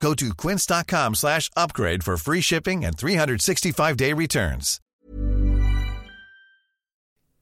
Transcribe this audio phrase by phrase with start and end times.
[0.00, 4.80] Go to quince.com slash upgrade for free shipping and 365-day returns.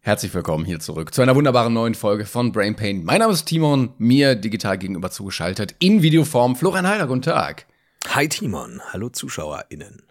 [0.00, 3.04] Herzlich willkommen hier zurück zu einer wunderbaren neuen Folge von Brain Pain.
[3.04, 6.56] Mein Name ist Timon, mir digital gegenüber zugeschaltet in Videoform.
[6.56, 7.64] Florian Heider, guten Tag.
[8.08, 10.02] Hi Timon, hallo ZuschauerInnen.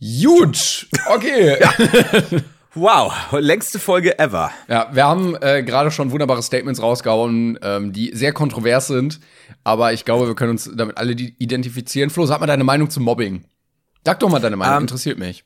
[0.00, 0.86] Huge!
[1.06, 1.58] Okay.
[2.74, 4.50] Wow, längste Folge ever.
[4.66, 9.20] Ja, wir haben äh, gerade schon wunderbare Statements rausgehauen, ähm, die sehr kontrovers sind.
[9.64, 12.10] Aber ich glaube, wir können uns damit alle identifizieren.
[12.10, 13.44] Flo, sag mal deine Meinung zum Mobbing.
[14.04, 15.44] Sag doch mal deine Meinung, Ähm, interessiert mich.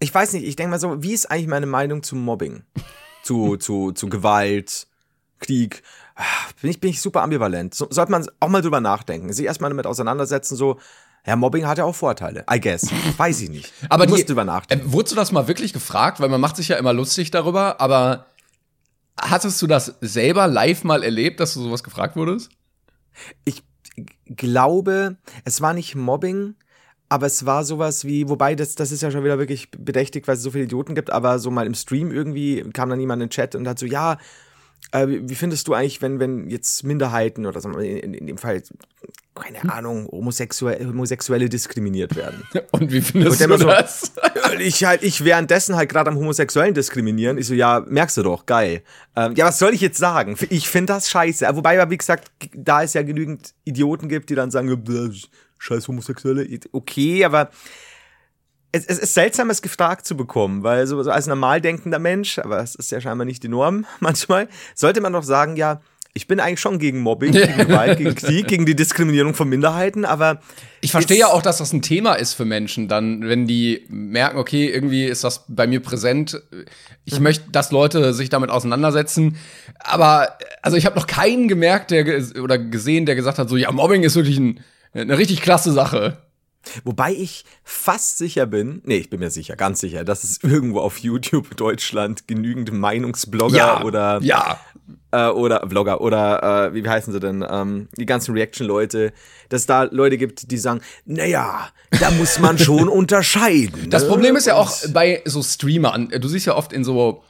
[0.00, 2.62] Ich weiß nicht, ich denke mal so, wie ist eigentlich meine Meinung zum Mobbing?
[3.22, 4.86] zu, zu, zu Gewalt,
[5.40, 5.82] Krieg.
[6.14, 6.22] Ah,
[6.62, 7.74] Bin ich, bin ich super ambivalent.
[7.74, 9.32] So, sollte man auch mal drüber nachdenken.
[9.32, 10.78] Sich erstmal damit auseinandersetzen, so,
[11.26, 12.46] ja, Mobbing hat ja auch Vorteile.
[12.50, 12.86] I guess.
[13.18, 13.70] Weiß ich nicht.
[13.90, 14.88] Aber muss die- drüber nachdenken.
[14.88, 16.20] Äh, wurdest du das mal wirklich gefragt?
[16.20, 18.26] Weil man macht sich ja immer lustig darüber, aber
[19.20, 22.50] hattest du das selber live mal erlebt, dass du sowas gefragt wurdest?
[23.44, 23.62] Ich
[24.26, 26.54] glaube, es war nicht Mobbing,
[27.08, 30.36] aber es war sowas wie, wobei das, das ist ja schon wieder wirklich bedächtig, weil
[30.36, 33.28] es so viele Idioten gibt, aber so mal im Stream irgendwie kam dann jemand in
[33.28, 34.18] den Chat und hat so, ja,
[35.08, 38.62] wie wie findest du eigentlich, wenn, wenn jetzt Minderheiten oder mal, in, in dem Fall,
[39.34, 42.42] keine Ahnung, Homosexuelle, Homosexuelle diskriminiert werden?
[42.72, 44.12] Und wie findest Und du so- das?
[44.58, 47.38] ich halt, ich währenddessen halt gerade am Homosexuellen diskriminieren.
[47.38, 48.82] Ich so, ja, merkst du doch, geil.
[49.14, 50.36] Ähm, ja, was soll ich jetzt sagen?
[50.50, 51.46] Ich finde das scheiße.
[51.52, 55.10] Wobei, aber wie gesagt, da es ja genügend Idioten gibt, die dann sagen, "Bäh,
[55.58, 56.46] scheiß Homosexuelle.
[56.72, 57.50] Okay, aber
[58.72, 62.38] es, es ist seltsam, es gefragt zu bekommen, weil so, so als normal denkender Mensch,
[62.38, 65.80] aber es ist ja scheinbar nicht die Norm manchmal, sollte man doch sagen, ja,
[66.14, 70.04] ich bin eigentlich schon gegen Mobbing, gegen Gewalt, gegen Krieg, gegen die Diskriminierung von Minderheiten,
[70.04, 70.40] aber
[70.80, 74.38] Ich verstehe ja auch, dass das ein Thema ist für Menschen, dann, wenn die merken,
[74.38, 76.42] okay, irgendwie ist das bei mir präsent.
[77.04, 79.36] Ich möchte, dass Leute sich damit auseinandersetzen.
[79.78, 82.04] Aber, also ich habe noch keinen gemerkt, der
[82.42, 84.60] oder gesehen, der gesagt hat, so, ja, Mobbing ist wirklich ein,
[84.94, 86.18] eine richtig klasse Sache.
[86.84, 90.80] Wobei ich fast sicher bin, nee, ich bin mir sicher, ganz sicher, dass es irgendwo
[90.80, 94.60] auf YouTube Deutschland genügend Meinungsblogger oder ja.
[95.12, 99.12] äh, oder Vlogger oder äh, wie heißen sie denn, ähm, die ganzen Reaction-Leute,
[99.48, 103.90] dass es da Leute gibt, die sagen, naja, da muss man schon unterscheiden.
[103.90, 104.08] Das ne?
[104.08, 107.22] Problem ist ja auch bei so Streamern, du siehst ja oft in so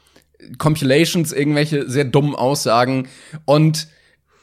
[0.58, 3.08] Compilations irgendwelche sehr dummen Aussagen
[3.44, 3.88] und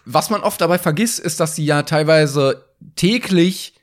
[0.05, 2.65] was man oft dabei vergisst, ist, dass sie ja teilweise
[2.95, 3.74] täglich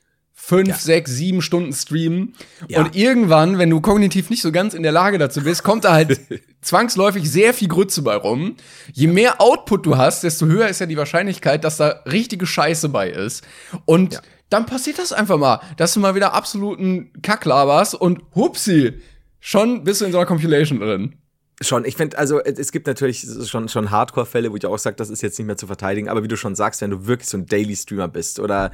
[0.44, 0.74] fünf, Ja.
[0.76, 2.34] sechs, sieben Stunden streamen
[2.68, 2.80] Ja.
[2.80, 5.92] und irgendwann, wenn du kognitiv nicht so ganz in der Lage dazu bist, kommt da
[5.92, 6.18] halt
[6.62, 8.56] zwangsläufig sehr viel Grütze bei rum.
[8.92, 12.88] Je mehr Output du hast, desto höher ist ja die Wahrscheinlichkeit, dass da richtige Scheiße
[12.88, 13.44] bei ist
[13.84, 14.20] und Ja.
[14.50, 18.94] dann passiert das einfach mal, dass du mal wieder absoluten Kack laberst und hupsi,
[19.38, 21.14] schon bist du in so einer Compilation drin.
[21.60, 25.08] Schon, ich finde, also es gibt natürlich schon, schon Hardcore-Fälle, wo ich auch sage, das
[25.10, 27.36] ist jetzt nicht mehr zu verteidigen, aber wie du schon sagst, wenn du wirklich so
[27.38, 28.72] ein Daily-Streamer bist oder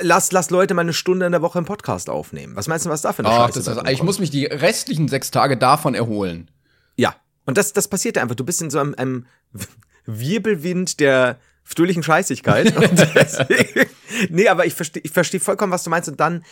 [0.00, 2.56] lass, lass Leute mal eine Stunde in der Woche einen Podcast aufnehmen.
[2.56, 4.30] Was meinst du, was da für eine Ach, Scheiße das da ist, ich muss mich
[4.30, 6.50] die restlichen sechs Tage davon erholen.
[6.96, 7.14] Ja.
[7.46, 8.36] Und das, das passiert ja einfach.
[8.36, 9.26] Du bist in so einem, einem
[10.06, 12.72] Wirbelwind der fröhlichen Scheißigkeit.
[14.28, 16.06] Nee, aber ich verstehe ich versteh vollkommen, was du meinst.
[16.06, 16.44] Und dann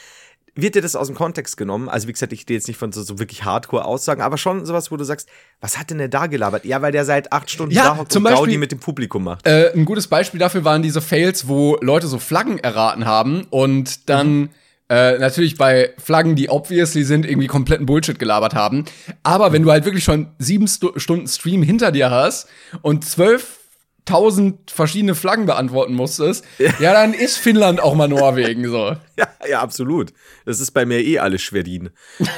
[0.55, 1.89] wird dir das aus dem Kontext genommen.
[1.89, 4.91] Also, wie gesagt, ich stehe jetzt nicht von so, so wirklich Hardcore-Aussagen, aber schon sowas,
[4.91, 5.29] wo du sagst,
[5.61, 6.65] was hat denn der da gelabert?
[6.65, 8.81] Ja, weil der seit acht Stunden Ja, da hockt zum und Gaudi Beispiel- mit dem
[8.81, 9.47] Publikum macht.
[9.47, 14.09] Äh, ein gutes Beispiel dafür waren diese Fails, wo Leute so Flaggen erraten haben und
[14.09, 14.51] dann
[14.89, 18.85] äh, natürlich bei Flaggen, die obviously sind, irgendwie kompletten Bullshit gelabert haben.
[19.23, 22.49] Aber wenn du halt wirklich schon sieben Stu Stunden Stream hinter dir hast
[22.83, 26.93] und zwölftausend verschiedene Flaggen beantworten musstest, ja.
[26.93, 28.97] dann ist Finnland auch mal Norwegen so.
[29.17, 30.13] Ja, ja, absolut.
[30.45, 31.91] Das ist bei mir eh alles Schwerin.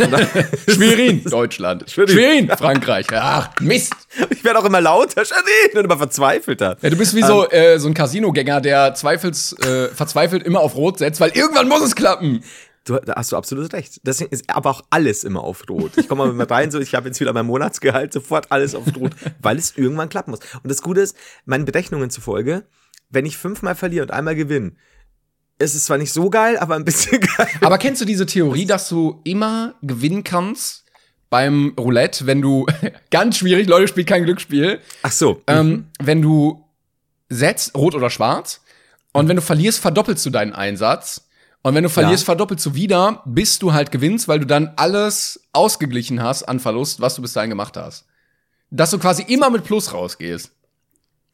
[0.69, 1.91] Schwerin, Deutschland.
[1.91, 2.15] Schwerin.
[2.15, 3.07] Schwerin, Frankreich.
[3.13, 3.95] Ach, Mist.
[4.31, 6.77] Ich werde auch immer lauter, Schwerin, und immer verzweifelter.
[6.81, 10.77] Ja, du bist wie so, äh, so ein Casino-Gänger, der zweifels, äh, verzweifelt immer auf
[10.77, 12.43] Rot setzt, weil irgendwann muss es klappen.
[12.85, 14.01] Du, da hast du absolut recht.
[14.05, 15.93] Deswegen ist aber auch alles immer auf Rot.
[15.97, 18.85] Ich komme mal mit rein, so ich habe jetzt wieder mein Monatsgehalt, sofort alles auf
[18.97, 20.41] Rot, weil es irgendwann klappen muss.
[20.63, 22.65] Und das Gute ist, meinen Berechnungen zufolge,
[23.09, 24.73] wenn ich fünfmal verliere und einmal gewinne,
[25.63, 27.49] ist es zwar nicht so geil, aber ein bisschen geil.
[27.61, 30.85] Aber kennst du diese Theorie, dass du immer gewinnen kannst
[31.31, 32.67] beim Roulette, wenn du
[33.11, 35.43] ganz schwierig, Leute spielt kein Glücksspiel, Ach so.
[35.47, 36.65] ähm, wenn du
[37.29, 38.61] setzt rot oder schwarz
[39.13, 41.27] und wenn du verlierst, verdoppelst du deinen Einsatz
[41.63, 45.41] Und wenn du verlierst, verdoppelst du wieder, bis du halt gewinnst, weil du dann alles
[45.53, 48.05] ausgeglichen hast an Verlust, was du bis dahin gemacht hast.
[48.71, 50.51] Dass du quasi immer mit Plus rausgehst.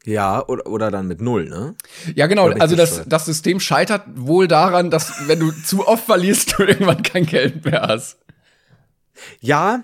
[0.05, 1.75] Ja, oder, oder dann mit null, ne?
[2.15, 2.49] Ja, genau.
[2.49, 7.03] Also das, das System scheitert wohl daran, dass wenn du zu oft verlierst, du irgendwann
[7.03, 8.17] kein Geld mehr hast.
[9.41, 9.83] Ja.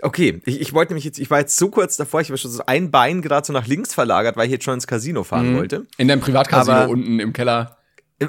[0.00, 2.50] Okay, ich, ich wollte nämlich jetzt, ich war jetzt so kurz davor, ich war schon
[2.50, 5.54] so ein Bein gerade so nach links verlagert, weil ich jetzt schon ins Casino fahren
[5.56, 5.86] wollte.
[5.98, 7.76] In deinem Privatcasino Aber- unten im Keller.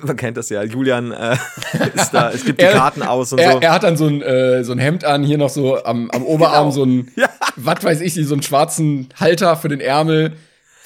[0.01, 1.37] Man kennt das ja, Julian äh,
[1.95, 3.59] ist da, es gibt die Er- Karten aus und Er, so.
[3.61, 6.23] er hat dann so ein, äh, so ein Hemd an, hier noch so am, am
[6.23, 6.71] Oberarm Genau.
[6.71, 7.29] so ein, Ja.
[7.55, 10.33] was weiß ich, so einen schwarzen Halter für den Ärmel,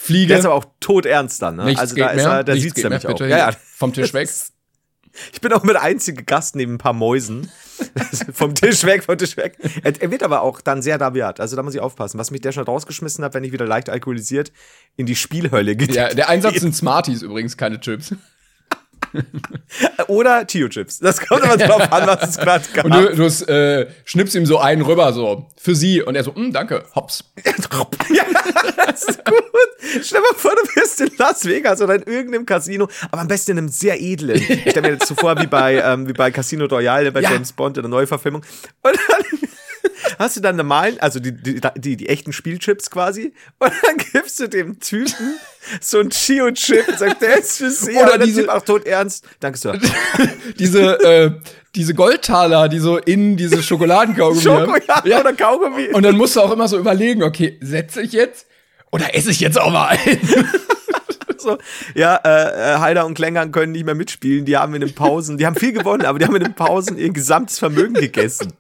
[0.03, 0.29] Fliege.
[0.29, 1.65] Der ist aber auch todernst dann, ne?
[1.65, 3.19] Nichts also geht da ist er, der Nichts sieht's geht nämlich auch.
[3.19, 3.51] Ja, ja.
[3.75, 4.29] Vom Tisch weg.
[5.33, 7.51] Ich bin auch mit einzige Gast neben ein paar Mäusen.
[8.31, 9.57] vom Tisch weg, vom Tisch weg.
[9.83, 11.41] Er, er wird aber auch dann sehr rabiat.
[11.41, 12.17] Also da muss ich aufpassen.
[12.17, 14.53] Was mich der schon rausgeschmissen hat, wenn ich wieder leicht alkoholisiert
[14.95, 15.93] in die Spielhölle geht.
[15.93, 18.15] Ja, der Einsatz sind Smarties übrigens, keine Chips.
[20.07, 20.99] Oder Tio-Chips.
[20.99, 22.85] Das kommt immer drauf an, was es gerade gab.
[22.85, 26.01] Und du, du äh, schnippst ihm so einen rüber, so, für sie.
[26.01, 27.23] Und er so, "Mm, danke, hops.
[27.45, 28.23] ja,
[28.85, 29.43] das ist gut.
[30.01, 33.27] Stell dir mal vor, du bist in Las Vegas oder in irgendeinem Casino, aber am
[33.27, 34.37] besten in einem sehr edlen.
[34.41, 37.31] Ich stell mir jetzt so vor, wie bei, ähm, wie bei Casino Royale, bei Ja.
[37.31, 38.41] James Bond in der Neuverfilmung.
[38.83, 39.40] Und dann
[40.21, 44.39] hast du dann normalen, also die, die, die, die echten Spielchips quasi, und dann gibst
[44.39, 45.35] du dem Typen
[45.79, 47.95] so ein Chio-Chip und sagst, der ist für sie.
[47.95, 49.25] Oder der diese- Typ auch tot ernst.
[49.39, 49.77] Danke, Sir.
[50.59, 51.31] Diese, äh,
[51.75, 55.09] diese Goldtaler, die so in diese Schokoladenkaugummi Schoko, haben.
[55.09, 55.87] ja, oder Kaugummi.
[55.93, 58.45] Und dann musst du auch immer so überlegen, okay, setze ich jetzt
[58.91, 59.99] oder esse ich jetzt auch mal ein?
[61.43, 61.57] so,
[61.95, 64.45] ja, äh, äh, Heider und Klängern können nicht mehr mitspielen.
[64.45, 66.97] Die haben in den Pausen, die haben viel gewonnen, aber die haben in den Pausen
[66.97, 68.53] ihr gesamtes Vermögen gegessen.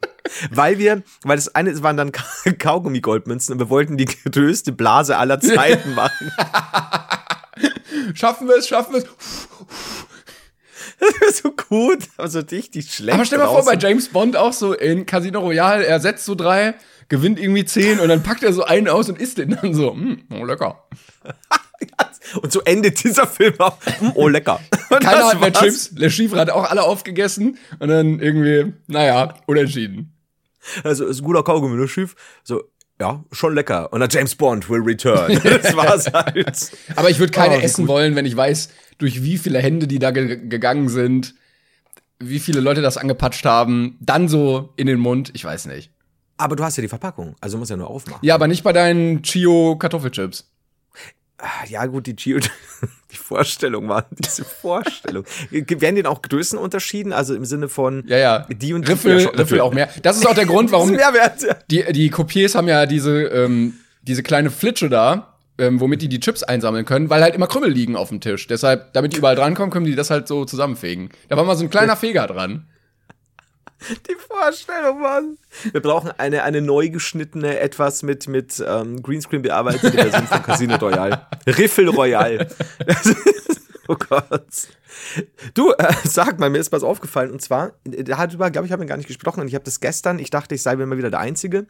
[0.51, 2.23] Weil wir, weil das eine es waren dann Ka-
[2.57, 6.31] Kaugummi-Goldmünzen und wir wollten die größte Blase aller Zeiten machen.
[8.13, 9.07] schaffen wir es, schaffen wir es.
[10.99, 13.15] Das wäre so gut, aber so richtig schlecht.
[13.15, 13.75] Aber stell dir mal vor, bei.
[13.75, 16.75] James Bond auch so in Casino Royale, er setzt so drei,
[17.09, 19.97] gewinnt irgendwie zehn und dann packt er so einen aus und isst den dann so.
[20.29, 20.83] Oh, lecker.
[22.41, 23.77] Und so endet dieser Film auch.
[24.15, 24.59] Oh, lecker.
[24.89, 25.51] Und Keiner hat mehr.
[25.53, 25.91] Chips.
[25.95, 30.13] Le Chiffre hat auch alle aufgegessen und dann irgendwie, naja, unentschieden.
[30.83, 32.15] Also, ist ein guter Kaugummi, ne, Schiff?
[32.43, 32.63] So,
[32.99, 33.91] ja, schon lecker.
[33.91, 35.39] Und dann James Bond will return.
[35.43, 36.71] Das war's halt.
[36.95, 38.69] Aber ich würde keine Oh, essen wollen, wenn ich weiß,
[38.99, 41.33] durch wie viele Hände die da ge gegangen sind,
[42.19, 45.89] wie viele Leute das angepatscht haben, dann so in den Mund, ich weiß nicht.
[46.37, 48.19] Aber du hast ja die Verpackung, also musst ja nur aufmachen.
[48.23, 50.47] Ja, aber nicht bei deinen Chio Kartoffelchips.
[51.41, 52.39] Ah, Ja, gut, die Gio,
[53.11, 55.25] die Vorstellung war diese Vorstellung.
[55.49, 57.13] Werden denn auch Größen unterschieden?
[57.13, 58.45] Also im Sinne von Ja, ja.
[58.49, 59.89] die und Riffel, schon, Riffel auch mehr.
[60.03, 60.91] Das ist auch der Grund, Warum?
[60.95, 61.41] Mehrwert.
[61.41, 61.55] ja.
[61.69, 63.73] die, die Coupés haben ja diese, ähm,
[64.03, 67.71] diese kleine Flitsche da, ähm, womit die die Chips einsammeln können, weil halt immer Krümmel
[67.71, 68.47] liegen auf dem Tisch.
[68.47, 71.09] Deshalb, damit die überall drankommen, können die das halt so zusammenfegen.
[71.27, 72.67] Da war mal so ein kleiner Feger dran.
[74.09, 75.37] Die Vorstellung, Mann.
[75.71, 80.75] Wir brauchen eine, eine neu geschnittene, etwas mit, mit ähm, Greenscreen bearbeitete Version von Casino
[80.75, 81.27] Royale.
[81.47, 82.47] Riffel Royale.
[83.87, 84.67] oh Gott.
[85.53, 87.31] Du, äh, sag mal, mir ist was aufgefallen.
[87.31, 89.41] Und zwar, äh, darüber, glaube ich, haben wir gar nicht gesprochen.
[89.41, 91.67] Und ich habe das gestern, ich dachte, ich sei mal wieder der Einzige.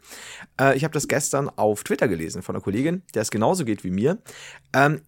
[0.60, 3.84] Äh, ich habe das gestern auf Twitter gelesen von einer Kollegin, der es genauso geht
[3.84, 4.18] wie mir.
[4.74, 5.00] Ähm,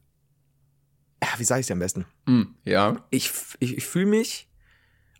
[1.22, 2.06] ja, wie sage ich es am besten?
[2.26, 2.96] Hm, ja.
[3.10, 4.48] ich, ich, ich fühle mich,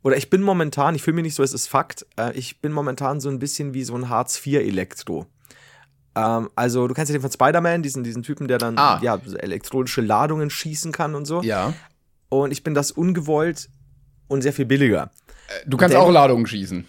[0.05, 2.71] oder ich bin momentan, ich fühle mich nicht so, es ist Fakt, äh, ich bin
[2.71, 5.27] momentan so ein bisschen wie so ein Hartz-IV-Elektro.
[6.15, 9.01] Ähm, also, du kennst ja den von Spider-Man, diesen, diesen Typen, der dann Ah.
[9.03, 11.43] ja, so elektronische Ladungen schießen kann und so.
[11.43, 11.73] Ja.
[12.29, 13.69] Und ich bin das ungewollt
[14.29, 15.11] und sehr viel billiger.
[15.67, 16.87] Du kannst Denn- auch Ladungen schießen.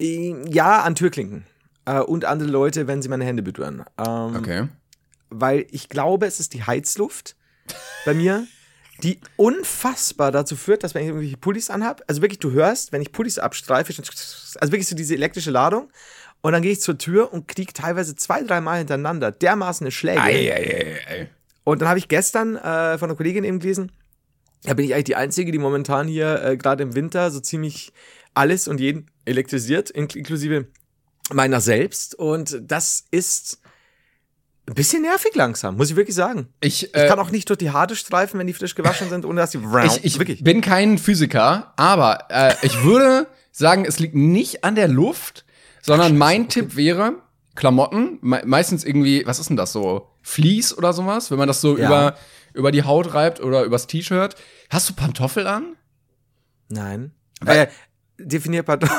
[0.00, 1.44] Äh, Ja, an Türklinken.
[1.84, 3.84] Äh, und andere Leute, wenn sie meine Hände berühren.
[3.98, 4.68] Ähm, Okay.
[5.30, 7.36] weil ich glaube, es ist die Heizluft
[8.06, 8.46] bei mir,
[9.02, 13.02] die unfassbar dazu führt, dass wenn ich irgendwelche Pullis anhab, also wirklich, du hörst, wenn
[13.02, 15.90] ich Pullis abstreife, also wirklich so diese elektrische Ladung,
[16.40, 20.20] und dann gehe ich zur Tür und kriege teilweise zwei, dreimal hintereinander dermaßen eine Schläge.
[20.20, 21.30] Ei, ei, ei, ei.
[21.64, 23.92] Und dann habe ich gestern äh, von einer Kollegin eben gelesen,
[24.62, 27.92] da bin ich eigentlich die Einzige, die momentan hier äh, gerade im Winter so ziemlich
[28.34, 30.66] alles und jeden elektrisiert, ink inklusive
[31.32, 32.14] meiner selbst.
[32.14, 33.60] Und das ist
[34.68, 36.48] ein bisschen nervig langsam, muss ich wirklich sagen.
[36.60, 39.24] Ich, Ich äh, kann auch nicht durch die Haare streifen, wenn die frisch gewaschen sind,
[39.24, 39.64] ohne dass die ich,
[40.04, 40.44] ich wirklich.
[40.44, 45.44] bin kein Physiker, aber äh, ich würde sagen, es liegt nicht an der Luft,
[45.82, 47.14] sondern mein Tipp wäre
[47.54, 50.08] Klamotten, me meistens irgendwie, was ist denn das so?
[50.22, 51.86] Vlies oder sowas, wenn man das so Ja.
[51.86, 52.16] über,
[52.52, 54.36] über die Haut reibt oder übers T-Shirt.
[54.70, 55.74] Hast du Pantoffel an?
[56.68, 57.12] Nein.
[57.40, 57.68] Weil- Äh,
[58.18, 58.90] definier Pardon.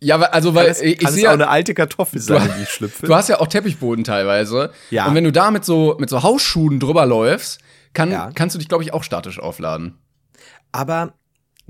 [0.00, 2.62] Ja, weil- also weil Kann es, ich, ich sehe auch eine alte Kartoffel sein, die
[2.62, 3.06] ich schlüpfe?
[3.06, 4.70] Du hast ja auch Teppichboden teilweise.
[4.90, 5.06] Ja.
[5.06, 7.58] Und wenn du da mit so, mit so Hausschuhen drüber läufst,
[7.94, 8.30] kann, Ja.
[8.34, 9.98] kannst du dich, glaube ich, auch statisch aufladen.
[10.72, 11.14] Aber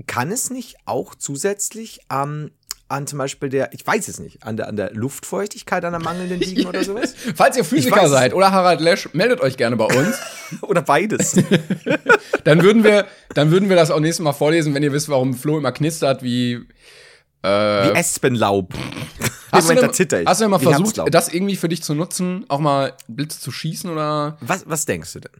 [0.07, 2.51] kann es nicht auch zusätzlich ähm,
[2.87, 6.01] an zum Beispiel der, ich weiß es nicht, an der, an der Luftfeuchtigkeit, an der
[6.01, 7.13] mangelnden liegen oder sowas?
[7.35, 10.17] Falls ihr Physiker seid oder Harald Lesch, meldet euch gerne bei uns.
[10.61, 11.33] oder beides?
[12.43, 15.33] dann würden wir, dann würden wir das auch nächstes Mal vorlesen, wenn ihr wisst, warum
[15.33, 16.61] Flo immer knistert, wie
[17.43, 18.73] Wie Espenlaub.
[19.51, 20.27] Hast du, Moment, denn, da zitter ich.
[20.27, 21.11] hast du denn mal Wie versucht, Herbstlaub.
[21.11, 24.37] das irgendwie für dich zu nutzen, auch mal Blitze zu schießen oder?
[24.41, 25.31] Was, was denkst du denn?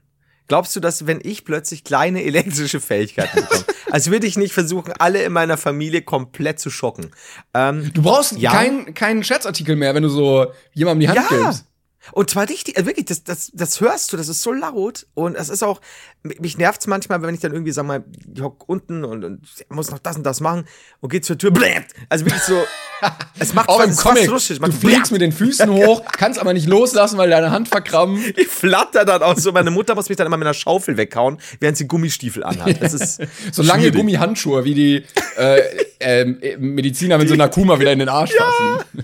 [0.48, 4.94] Glaubst du, dass wenn ich plötzlich kleine elektrische Fähigkeiten bekomme, als würde ich nicht versuchen,
[4.98, 7.12] alle in meiner Familie komplett zu schocken?
[7.53, 8.50] Ähm, Du brauchst Ja.
[8.51, 11.38] keinen keinen Scherzartikel mehr, wenn du so jemandem die Hand ja.
[11.46, 11.65] gibst.
[12.12, 15.36] Und zwar richtig, also wirklich, das, das, das hörst du, das ist so laut und
[15.36, 15.82] es ist auch,
[16.24, 18.03] mich nervt's manchmal, wenn ich dann irgendwie, sag mal,
[18.34, 20.65] ich hock unten und, und muss noch das und das machen
[21.01, 21.86] und geht zur Tür, bläht.
[22.10, 22.63] Also wirklich so,
[23.39, 24.20] es macht Auch fast, im Comic.
[24.20, 24.60] fast lustig.
[24.60, 28.34] Du fliegst mit den Füßen hoch, kannst aber nicht loslassen, weil deine Hand verkrampft.
[28.39, 29.51] Ich flatter dann auch so.
[29.51, 32.82] Meine Mutter muss mich dann immer mit einer Schaufel weghauen, während sie Gummistiefel anhat.
[32.82, 33.98] Das ist So lange schwierig.
[33.98, 35.06] Gummihandschuhe, wie die
[35.38, 35.62] äh,
[36.00, 39.03] ähm, äh, Mediziner mit so einer Kuma wieder in den Arsch fassen.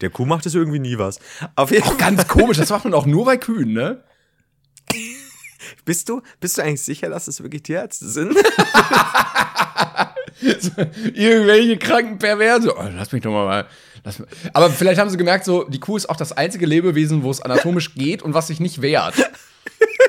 [0.00, 1.18] Der Kuh macht es irgendwie nie was.
[1.54, 1.96] Auf jeden Fall.
[1.96, 4.02] Ganz komisch, das macht man auch nur bei Kühen, ne?
[5.84, 8.36] Bist du, bist du eigentlich sicher, dass es wirklich Tierärzte sind?
[11.14, 12.74] Irgendwelche kranken Perverse.
[12.76, 13.66] Oh, lass mich doch mal.
[14.04, 14.28] lass mich.
[14.52, 17.40] Aber vielleicht haben sie gemerkt, so, die Kuh ist auch das einzige Lebewesen, wo es
[17.40, 19.14] anatomisch geht und was sich nicht wehrt.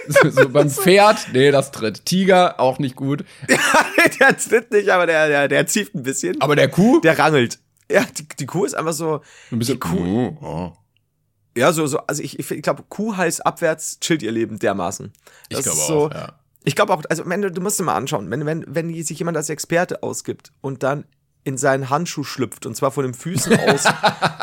[0.09, 2.05] So, so beim Pferd, nee, das tritt.
[2.05, 3.25] Tiger, auch nicht gut.
[4.19, 6.39] der tritt nicht, aber der, der, der zieht ein bisschen.
[6.39, 7.01] Aber der Kuh?
[7.01, 7.59] der rangelt.
[7.91, 9.21] Ja, die, die Kuh ist einfach so.
[9.51, 10.35] ein bisschen Kuh.
[10.41, 10.73] Oh.
[11.57, 15.11] Ja, so, so, also ich, ich, ich glaube, Kuh heißt abwärts chillt ihr Leben dermaßen.
[15.49, 16.39] Ich Das glaube ist so, auch, ja.
[16.63, 19.17] Ich glaube auch, also am Ende, du musst dir mal anschauen, wenn, wenn, wenn sich
[19.17, 21.05] jemand als Experte ausgibt und dann
[21.45, 23.85] in seinen Handschuh schlüpft und zwar von den Füßen aus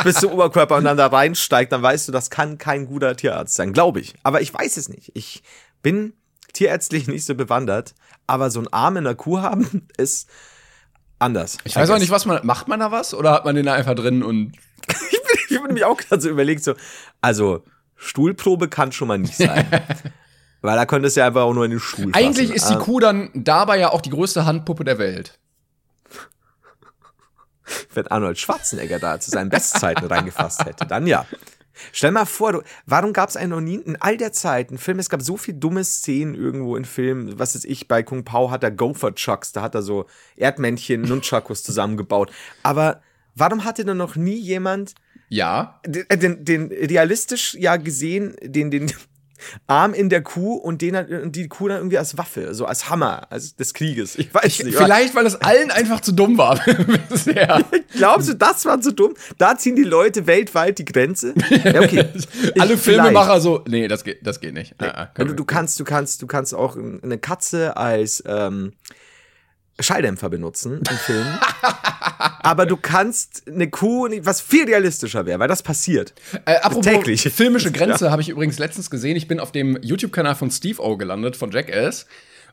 [0.04, 3.54] bis zum Oberkörper und dann da reinsteigt, dann weißt du, das kann kein guter Tierarzt
[3.54, 4.14] sein, glaube ich.
[4.22, 5.12] Aber ich weiß es nicht.
[5.14, 5.42] Ich
[5.82, 6.14] bin
[6.54, 7.94] tierärztlich nicht so bewandert,
[8.26, 10.30] aber so ein Arm in der Kuh haben ist
[11.18, 11.58] anders.
[11.64, 12.44] Ich weiß auch nicht, was man.
[12.46, 13.14] Macht man da was?
[13.14, 14.52] Oder hat man den da einfach drin und.
[15.50, 16.74] Ich habe mich auch gerade so überlegt, so,
[17.20, 17.62] also
[17.96, 19.66] Stuhlprobe kann schon mal nicht sein.
[20.62, 22.56] Weil da könntest du ja einfach auch nur in den Stuhl Eigentlich fassen.
[22.56, 25.38] ist die Ah, Kuh dann dabei ja auch die größte Handpuppe der Welt.
[27.94, 31.24] wenn Arnold Schwarzenegger da zu seinen Bestzeiten reingefasst hätte, dann ja.
[31.92, 34.78] Stell mal vor, du, warum gab es einen noch nie in all der Zeit einen
[34.78, 34.98] Film?
[34.98, 37.38] Es gab so viel dumme Szenen irgendwo in Filmen.
[37.38, 41.02] Was ist ich bei Kung Pao hat er Gopher Chucks, da hat er so Erdmännchen,
[41.02, 42.30] Nunchakus zusammengebaut.
[42.62, 43.02] Aber
[43.34, 44.94] warum hatte denn noch nie jemand
[45.28, 45.80] Ja.
[45.86, 48.92] den, äh, den, den realistisch ja gesehen, den, den
[49.66, 52.90] Arm in der Kuh und den und die Kuh dann irgendwie als Waffe, so als
[52.90, 54.16] Hammer als des Krieges.
[54.16, 54.76] Ich weiß nicht.
[54.76, 56.60] Vielleicht, weil es allen einfach zu dumm war
[57.08, 57.64] bisher.
[57.96, 59.14] Glaubst du, das war zu dumm?
[59.38, 61.34] Da ziehen die Leute weltweit die Grenze?
[61.50, 62.04] Ja, okay.
[62.14, 62.82] Ich- Alle vielleicht.
[63.04, 64.74] Filmemacher so, nee, das geht, das geht nicht.
[64.78, 68.72] Ah, ah, können Du, du kannst, du kannst, du kannst auch eine Katze als ähm,
[69.80, 71.26] Schalldämpfer benutzen im Film.
[72.42, 76.12] Aber du kannst eine Kuh, was viel realistischer wäre, weil das passiert.
[76.44, 77.22] Äh, apropos täglich.
[77.22, 79.16] filmische Grenze habe ich übrigens letztens gesehen.
[79.16, 82.06] Ich bin auf dem YouTube-Kanal von Steve O gelandet, von Jackass.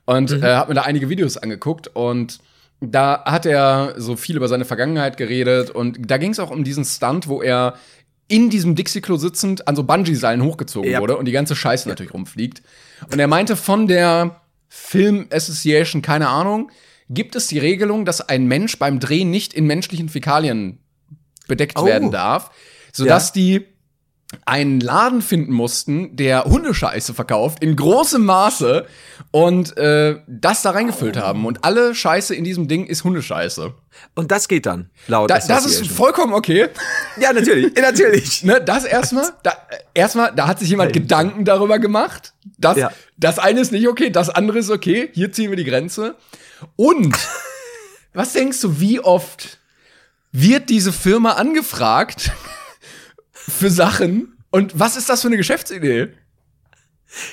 [0.05, 0.43] Und Mhm.
[0.43, 1.89] äh, habe mir da einige Videos angeguckt.
[1.93, 2.39] Und
[2.79, 5.69] da hat er so viel über seine Vergangenheit geredet.
[5.69, 7.75] Und da ging es auch um diesen Stunt, wo er
[8.27, 11.01] in diesem Dixie-Klo sitzend an so Bungee-Seilen hochgezogen Ja.
[11.01, 12.63] wurde und die ganze Scheiße natürlich rumfliegt.
[13.11, 16.71] Und er meinte, von der Film Association, keine Ahnung,
[17.13, 20.80] gibt es die Regelung, dass ein Mensch beim Drehen nicht in menschlichen Fäkalien
[21.48, 21.86] bedeckt Oh.
[21.86, 22.51] werden darf,
[22.94, 23.65] sodass die
[24.46, 28.86] einen Laden finden mussten, der Hundescheiße verkauft in großem Maße
[29.31, 31.45] und äh, das da reingefüllt haben.
[31.45, 33.73] Und alle Scheiße in diesem Ding ist Hundescheiße.
[34.13, 36.67] Und das geht dann, laut Da, das ist vollkommen okay.
[37.19, 38.43] Ja, natürlich, natürlich.
[38.43, 39.53] Ne, das erstmal, da,
[39.93, 40.91] erstmal, da hat sich jemand.
[40.91, 42.33] Gedanken darüber gemacht.
[42.57, 42.91] Das, Ja.
[43.17, 45.09] das eine ist nicht okay, das andere ist okay.
[45.13, 46.15] Hier ziehen wir die Grenze.
[46.75, 47.17] Und
[48.13, 49.59] was denkst du, wie oft
[50.33, 52.31] wird diese Firma angefragt
[53.31, 54.38] für Sachen?
[54.50, 56.09] Und was ist das für eine Geschäftsidee?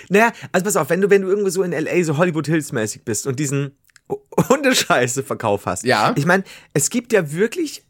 [0.08, 2.02] Naja, also pass auf, wenn du, wenn du irgendwo so in L.A.
[2.02, 3.76] so Hollywood Hills mäßig bist und diesen
[4.48, 5.84] Hundescheiße-Verkauf hast.
[5.84, 6.14] Ja.
[6.16, 6.44] Ich meine,
[6.74, 7.84] es gibt ja wirklich,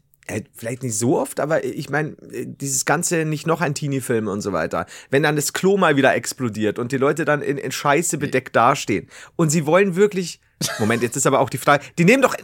[0.55, 4.53] vielleicht nicht so oft, aber ich meine, dieses ganze nicht noch ein Teenie-Film und so
[4.53, 4.85] weiter.
[5.09, 8.55] Wenn dann das Klo mal wieder explodiert und die Leute dann in, in Scheiße bedeckt
[8.55, 10.41] dastehen und sie wollen wirklich,
[10.79, 12.35] Moment, jetzt ist aber auch die Frage, die nehmen doch,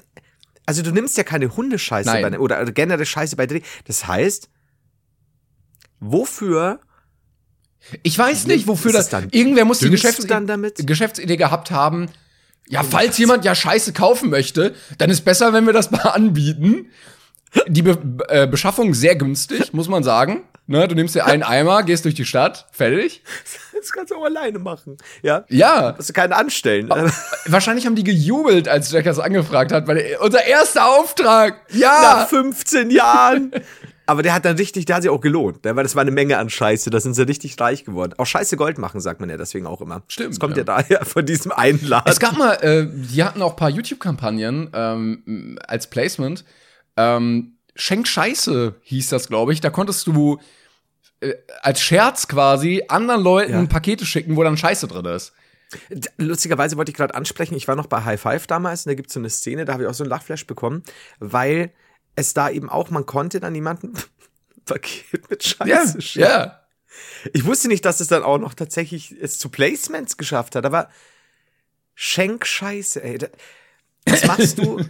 [0.66, 2.32] also du nimmst ja keine Hundescheiße Nein.
[2.32, 3.46] bei, oder, oder generell Scheiße bei.
[3.86, 4.50] Das heißt,
[6.00, 6.80] wofür
[8.04, 9.10] Ich weiß nicht, wofür das.
[9.10, 10.86] dann- Irgendwer muss die Geschäftsidee, dann damit?
[10.88, 12.10] Geschäftsidee gehabt haben.
[12.68, 16.88] Ja, falls jemand ja Scheiße kaufen möchte, dann ist besser, wenn wir das mal anbieten.
[17.68, 20.44] Die Be äh, Beschaffung sehr günstig, muss man sagen.
[20.68, 23.22] Ne, du nimmst dir einen Eimer, gehst durch die Stadt, fertig.
[23.78, 24.98] Das kannst du auch alleine machen.
[25.22, 25.46] Ja.
[25.48, 25.94] Ja.
[25.96, 26.90] Musst du keinen anstellen.
[27.46, 31.62] Wahrscheinlich haben die gejubelt, als Jack das angefragt hat, weil er- unser erster Auftrag.
[31.72, 32.26] Nach Ja.
[32.28, 33.52] 15 Jahren.
[34.08, 35.76] Aber der hat dann richtig, der hat sich auch gelohnt, ne?
[35.76, 36.90] weil das war eine Menge an Scheiße.
[36.90, 38.14] Da sind sie richtig reich geworden.
[38.18, 40.04] Auch Scheiße Gold machen, sagt man ja deswegen auch immer.
[40.08, 40.64] Stimmt, Das kommt ja, ja.
[40.64, 42.10] daher von diesem Einladen.
[42.10, 46.46] Es gab mal, äh, die hatten auch ein paar YouTube-Kampagnen ähm, als Placement.
[46.98, 49.62] Ähm, Schenk Scheiße hieß das, glaube ich.
[49.62, 50.40] Da konntest du
[51.20, 53.66] äh, als Scherz quasi anderen Leuten Ja.
[53.66, 55.34] Pakete schicken, wo dann Scheiße drin ist.
[56.18, 59.10] Lustigerweise wollte ich gerade ansprechen, ich war noch bei High Five damals und da gibt
[59.10, 60.84] es so eine Szene, da habe ich auch so einen Lachflash bekommen,
[61.20, 61.72] weil
[62.16, 63.94] es da eben auch, man konnte dann jemanden
[64.66, 66.28] Paket mit Scheiße schicken.
[66.28, 66.62] ja.
[67.34, 70.90] Ich wusste nicht, dass es dann auch noch tatsächlich es zu Placements geschafft hat, aber
[71.94, 73.20] Schenk Scheiße, ey.
[74.06, 74.80] Was machst du?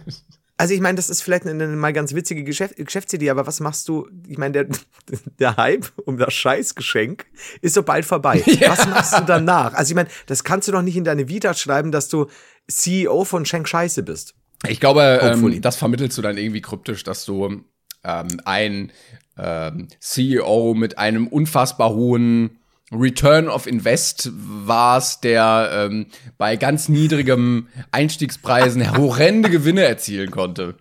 [0.58, 3.60] Also ich meine, das ist vielleicht eine, eine mal ganz witzige Geschäft, Geschäftsidee, aber was
[3.60, 4.08] machst du?
[4.26, 4.78] Ich meine, der,
[5.38, 7.26] der Hype um das Scheißgeschenk
[7.60, 8.42] ist so bald vorbei.
[8.66, 9.74] Was machst du danach?
[9.74, 12.28] Also ich meine, das kannst du doch nicht in deine Vita schreiben, dass du
[12.68, 14.34] CEO von Schenk Scheiße bist.
[14.68, 17.62] Ich glaube, ähm, das vermittelst du dann irgendwie kryptisch, dass du
[18.04, 18.92] ähm, ein
[19.38, 22.58] ähm, CEO mit einem unfassbar hohen
[22.92, 26.06] Return of Invest warst, der ähm,
[26.38, 30.76] bei ganz niedrigem Einstiegspreisen horrende Gewinne erzielen konnte.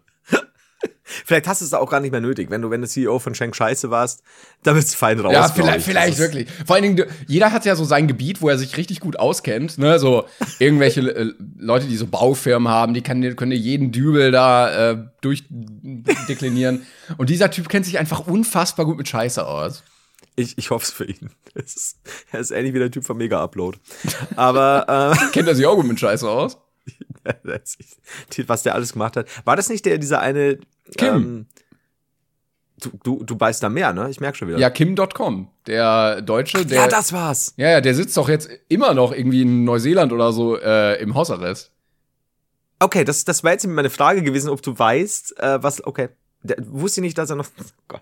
[1.06, 3.36] Vielleicht hast du es auch gar nicht mehr nötig, wenn du, wenn du CEO von
[3.36, 4.24] Schenk Scheiße warst,
[4.64, 5.34] da bist du fein raus.
[5.34, 5.84] Ja, vielleicht, ich.
[5.86, 6.48] vielleicht wirklich.
[6.66, 9.78] Vor allen Dingen, jeder hat ja so sein Gebiet, wo er sich richtig gut auskennt.
[9.78, 10.00] Ne?
[10.00, 10.26] So
[10.58, 14.98] irgendwelche äh, Leute, die so Baufirmen haben, die kann, können dir jeden Dübel da äh,
[15.22, 16.86] durchdeklinieren.
[17.18, 19.84] Und dieser Typ kennt sich einfach unfassbar gut mit Scheiße aus.
[20.36, 21.30] Ich, ich hoffe es für ihn.
[21.54, 21.98] Ist,
[22.32, 23.78] er ist ähnlich wie der Typ von Mega Upload.
[24.36, 26.58] Aber äh, Kennt er sich auch gut mit Scheiße aus?
[28.48, 29.28] was der alles gemacht hat.
[29.46, 30.60] War das nicht der, dieser eine
[30.98, 31.08] Kim.
[31.16, 31.46] Ähm,
[32.80, 34.10] du, du, du beißt da mehr, ne?
[34.10, 34.58] Ich merke schon wieder.
[34.58, 36.82] Ja, Kim.com, der Deutsche, der.
[36.84, 37.54] ja, das war's.
[37.58, 41.16] ja, ja, der sitzt doch jetzt immer noch irgendwie in Neuseeland oder so äh, im
[41.16, 41.72] Hausarrest.
[42.80, 45.86] Okay, das, das war jetzt meine Frage gewesen, ob du weißt, äh, was.
[45.86, 46.10] Okay.
[46.44, 47.48] Der, wusste nicht, dass er noch.
[47.88, 48.02] Gott.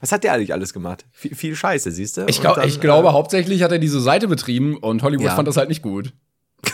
[0.00, 1.04] Was hat der eigentlich alles gemacht?
[1.12, 2.24] Viel, viel Scheiße, siehst du?
[2.26, 5.34] Ich, glaub, dann, ich glaube, äh, hauptsächlich hat er diese Seite betrieben und Hollywood Ja.
[5.34, 6.14] fand das halt nicht gut.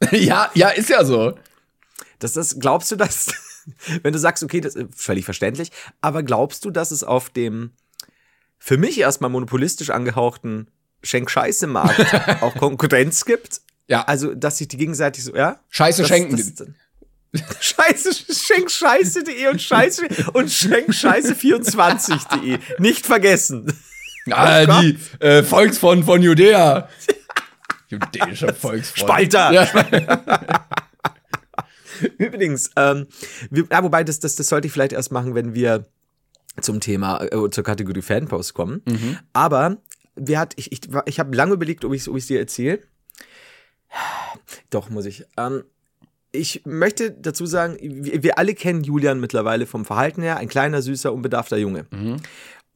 [0.12, 1.34] ja, ja, ist ja so.
[2.20, 3.32] Das ist, glaubst du, dass,
[4.02, 5.70] wenn du sagst, okay, das ist völlig verständlich,
[6.00, 7.72] aber glaubst du, dass es auf dem
[8.58, 10.68] für mich erstmal monopolistisch angehauchten
[11.02, 13.62] Schenk-Scheiße-Markt auch Konkurrenz gibt?
[13.88, 14.02] Ja.
[14.04, 15.60] Also, dass sich die gegenseitig so, ja?
[15.70, 16.36] Scheiße Das- schenken.
[16.36, 16.66] das-
[17.60, 22.58] Scheiße, Schenkscheiße.de und Scheiße und Schenkscheiße24.de.
[22.78, 23.72] Nicht vergessen.
[24.30, 26.88] Ah, Oh die äh, Volksfront von Judäa.
[27.88, 28.98] Judäischer Volksfront.
[28.98, 29.52] Spalter.
[29.52, 30.66] Ja.
[32.18, 33.06] Übrigens, ähm,
[33.50, 35.86] wir, ja, wobei, das, das, das sollte ich vielleicht erst machen, wenn wir
[36.60, 38.82] zum Thema, äh, zur Kategorie Fanpost kommen.
[39.32, 39.78] Aber
[40.16, 42.80] wir hat, ich, ich, ich habe lange überlegt, ob ich es ob ich's dir erzähle.
[44.70, 45.24] Doch, muss ich.
[45.36, 45.64] Ähm,
[46.32, 50.82] ich möchte dazu sagen, wir, wir alle kennen Julian mittlerweile vom Verhalten her, ein kleiner,
[50.82, 51.86] süßer, unbedarfter Junge.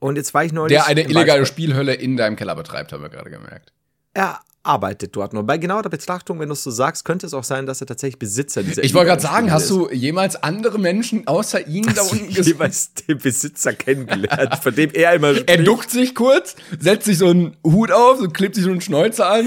[0.00, 0.76] Und jetzt war ich neulich.
[0.76, 1.46] Der eine illegale.
[1.46, 3.72] Spielhölle in deinem Keller betreibt, haben wir gerade gemerkt.
[4.12, 5.44] Er arbeitet dort nur.
[5.44, 7.86] Bei genauer der Betrachtung, wenn du es so sagst, könnte es auch sein, dass er
[7.86, 11.82] tatsächlich Besitzer dieser Ich wollte gerade sagen, hast Spielhölle du jemals andere Menschen außer ihn
[11.84, 12.54] da Hast du unten gesehen?
[12.54, 15.66] jeweils den Besitzer kennengelernt, von dem er immer Er spricht.
[15.66, 19.30] duckt sich kurz, setzt sich so einen Hut auf, so klebt sich so einen Schnäuzer
[19.30, 19.46] an.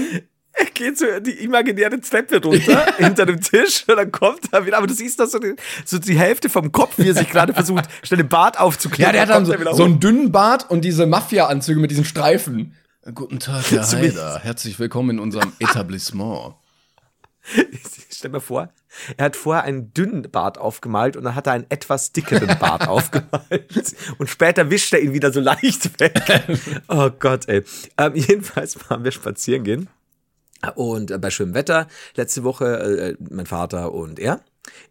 [0.60, 4.78] Er geht so die imaginäre Treppe runter, hinter dem Tisch, und dann kommt er wieder.
[4.78, 5.54] Aber du siehst das so die,
[5.84, 9.08] so die Hälfte vom Kopf, wie er sich gerade versucht, schnell den Bart aufzuklären.
[9.08, 9.86] Ja, der hat dann so, er wieder so hoch.
[9.88, 12.74] einen dünnen Bart und diese Mafia-Anzüge mit diesen Streifen.
[13.14, 14.40] Guten Tag, Herr mir- Haider.
[14.40, 16.54] Herzlich willkommen in unserem Etablissement.
[18.10, 18.68] Stell mir vor,
[19.16, 22.86] er hat vorher einen dünnen Bart aufgemalt und dann hat er einen etwas dickeren Bart
[22.88, 23.94] aufgemalt.
[24.18, 26.20] Und später wischt er ihn wieder so leicht weg.
[26.88, 27.64] Oh Gott, ey.
[27.96, 29.88] Ähm, jedenfalls waren wir spazieren gehen.
[30.74, 34.40] Und äh, bei schönem Wetter, letzte Woche äh, mein Vater und er,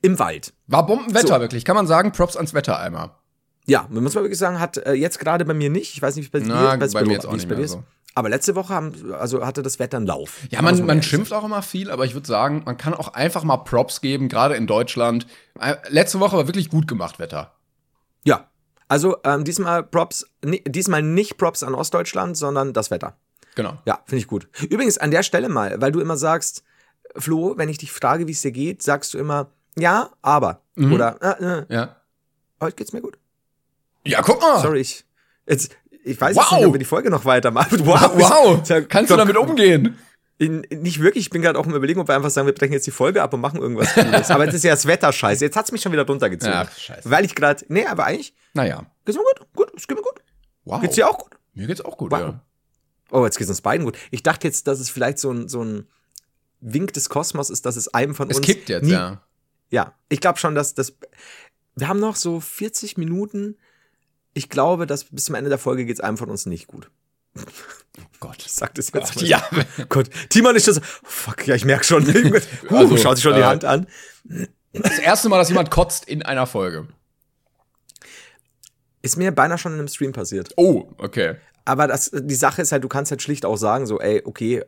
[0.01, 0.53] im Wald.
[0.65, 1.39] War Bombenwetter, So.
[1.41, 1.63] wirklich.
[1.65, 3.11] Kann man sagen, Props ans Wetter einmal.
[3.67, 5.93] Ja, man muss mal wirklich sagen, hat äh, jetzt gerade bei mir nicht.
[5.93, 7.55] Ich weiß nicht, wie es bei dir weiß bei mir Lo- jetzt auch nicht bei
[7.55, 7.71] mehr dir ist.
[7.73, 7.83] so.
[8.17, 10.39] Aber letzte Woche haben, also hatte das Wetter einen Lauf.
[10.49, 13.43] Ja, man, man schimpft auch immer viel, aber ich würde sagen, man kann auch einfach
[13.43, 15.27] mal Props geben, gerade in Deutschland.
[15.59, 17.53] Äh, Letzte Woche war wirklich gut gemacht, Wetter.
[18.23, 18.49] Ja.
[18.87, 23.15] Also ähm, diesmal Props, diesmal nicht Props an Ostdeutschland, sondern das Wetter.
[23.53, 23.77] Genau.
[23.85, 24.47] Ja, finde ich gut.
[24.67, 26.63] Übrigens an der Stelle mal, weil du immer sagst,
[27.17, 30.63] Flo, wenn ich dich frage, wie es dir geht, sagst du immer, ja, aber.
[30.73, 30.91] Mhm.
[30.93, 31.97] Oder, äh, äh, Ja.
[32.61, 33.19] heute geht's mir gut.
[34.07, 34.59] Ja, guck mal.
[34.59, 35.05] Sorry, ich,
[35.47, 35.75] jetzt,
[36.07, 36.57] ich weiß jetzt Wow.
[36.57, 37.79] nicht, ob wir die Folge noch weitermachen.
[37.85, 39.97] Wow, Tja, kannst du doch, damit umgehen?
[40.39, 42.73] in, nicht wirklich, ich bin gerade auch im Überlegen, ob wir einfach sagen, wir brechen
[42.73, 44.29] jetzt die Folge ab und machen irgendwas Cooles.
[44.29, 45.43] aber jetzt ist ja das Wetter scheiße.
[45.43, 46.53] Jetzt hat's mich schon wieder drunter gezogen.
[46.55, 47.09] Ach, scheiße.
[47.09, 48.85] Weil ich gerade, nee, aber eigentlich, Naja.
[49.05, 50.21] geht's mir gut, gut, es geht mir gut.
[50.65, 50.79] Wow.
[50.81, 51.31] Geht's dir auch gut?
[51.55, 52.19] Mir geht's auch gut, Wow.
[52.19, 52.41] ja.
[53.09, 53.97] Oh, jetzt geht's uns beiden gut.
[54.11, 55.87] Ich dachte jetzt, dass es vielleicht so ein, so ein
[56.59, 58.45] Wink des Kosmos ist, dass es einem von Es uns.
[58.45, 59.21] kippt jetzt, nie, ja.
[59.69, 60.93] Ja, ich glaube schon, dass das.
[61.75, 63.57] Wir haben noch so 40 Minuten.
[64.37, 66.91] Ich glaube, dass bis zum Ende der Folge geht's einem von uns nicht gut.
[68.19, 68.43] Gott.
[68.45, 69.25] Ich sag das jetzt mal.
[69.25, 69.43] Ja.
[69.89, 72.05] Gott, Timon ist schon so, fuck, ja, ich merk schon.
[72.69, 73.87] huh, Also, schaut sich schon die äh, Hand an.
[74.73, 76.87] Das erste Mal, dass jemand kotzt in einer Folge.
[79.01, 80.53] Ist mir beinahe schon in einem Stream passiert.
[80.55, 81.37] Oh, okay.
[81.65, 84.63] Aber das, die Sache ist halt, du kannst halt schlicht auch sagen, so, ey, okay,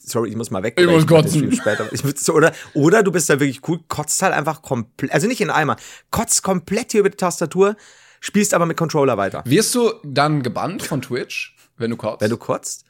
[0.00, 0.78] sorry, ich muss mal weg.
[0.78, 1.50] Ich muss kotzen.
[1.50, 1.92] Später.
[1.92, 5.50] Ich, oder, oder du bist da wirklich cool, kotzt halt einfach komplett, also nicht in
[5.50, 5.74] Eimer,
[6.12, 7.74] kotzt komplett hier über die Tastatur,
[8.20, 9.42] spielst aber mit Controller weiter.
[9.46, 12.20] Wirst du dann gebannt von Twitch, wenn du kotzt?
[12.20, 12.84] Wenn du kotzt?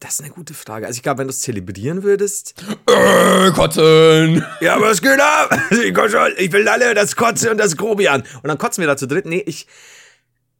[0.00, 0.86] Das ist eine gute Frage.
[0.86, 2.54] Also ich glaube, wenn du es zelebrieren würdest.
[2.86, 4.44] äh, kotzen!
[4.60, 5.58] Ja, was geht ab?
[5.70, 8.22] Ich, komm schon, ich will alle das Kotze und das Grobian.
[8.42, 9.26] Und dann kotzen wir da zu dritt.
[9.26, 9.66] Nee, ich.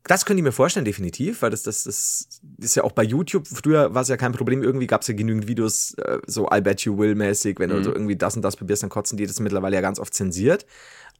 [0.04, 3.46] Das könnte ich mir vorstellen, definitiv, weil das, das, das ist ja auch bei YouTube.
[3.48, 4.62] Früher war es ja kein Problem.
[4.62, 7.58] Irgendwie gab es ja genügend Videos, äh, so I bet you will mäßig.
[7.58, 9.26] Wenn du so irgendwie das und das probierst, dann kotzen die.
[9.26, 10.64] Das mittlerweile ja ganz oft zensiert.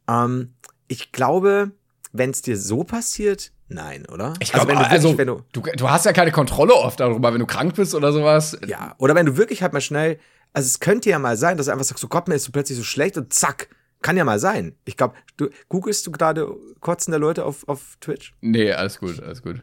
[0.09, 0.53] Ähm,
[0.87, 1.71] ich glaube,
[2.13, 4.33] wenn es dir so passiert, nein, oder?
[4.39, 6.99] Ich glaube, wenn du also, wirklich- wenn du, du, du hast ja keine Kontrolle oft
[6.99, 8.57] darüber, wenn du krank bist oder sowas.
[8.67, 10.19] Ja, oder wenn du wirklich halt mal schnell,
[10.53, 12.51] also es könnte ja mal sein, dass du einfach sagst, so Gott, mir ist so
[12.51, 13.69] plötzlich so schlecht und zack,
[14.01, 14.75] kann ja mal sein.
[14.85, 16.47] Ich glaube, du googelst du gerade
[16.79, 18.33] kotzende Leute auf, auf Twitch?
[18.41, 19.61] Nee, alles gut, alles gut.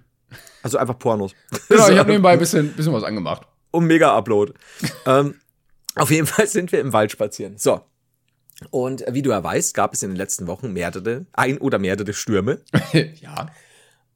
[0.63, 1.33] Also einfach Pornos.
[1.69, 3.47] Genau, ich habe nebenbei ein bisschen, bisschen was angemacht.
[3.71, 4.53] um mega Upload.
[5.07, 5.35] ähm,
[5.97, 7.57] auf jeden Fall sind wir im Wald spazieren.
[7.59, 7.81] So.
[8.71, 12.13] Und wie du ja weißt, gab es in den letzten Wochen mehrere, ein oder mehrere
[12.13, 12.61] Stürme.
[13.21, 13.51] ja.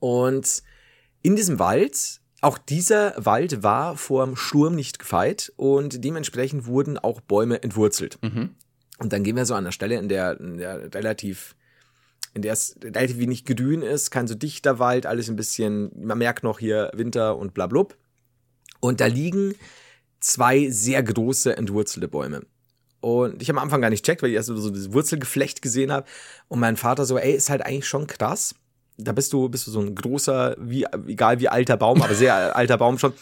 [0.00, 0.62] Und
[1.22, 6.98] in diesem Wald, auch dieser Wald war vor dem Sturm nicht gefeit und dementsprechend wurden
[6.98, 8.18] auch Bäume entwurzelt.
[8.22, 8.54] Mhm.
[8.98, 11.56] Und dann gehen wir so an der Stelle, in der, in der relativ,
[12.34, 16.18] in der es relativ wenig grün ist, kein so dichter Wald, alles ein bisschen, man
[16.18, 17.96] merkt noch hier Winter und bla blub.
[18.80, 19.54] Und da liegen
[20.20, 22.42] zwei sehr große entwurzelte Bäume.
[23.00, 25.92] Und ich habe am Anfang gar nicht checkt, weil ich erst so das Wurzelgeflecht gesehen
[25.92, 26.06] habe.
[26.48, 28.54] Und mein Vater so, ey, ist halt eigentlich schon krass.
[28.96, 32.34] Da bist du, bist du so ein großer, wie, egal wie alter Baum, aber sehr
[32.56, 33.12] alter Baum schon.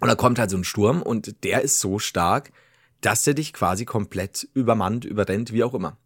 [0.00, 2.52] Und da kommt halt so ein Sturm und der ist so stark,
[3.00, 5.96] dass er dich quasi komplett übermannt, überrennt, wie auch immer.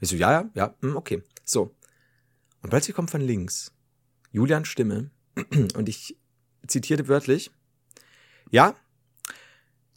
[0.00, 1.22] Ich so, ja, ja, ja, hm, okay.
[1.44, 1.74] So.
[2.62, 3.72] Und plötzlich kommt von links
[4.30, 5.10] Julians Stimme
[5.74, 6.16] und ich
[6.66, 7.50] zitierte wörtlich,
[8.50, 8.74] ja,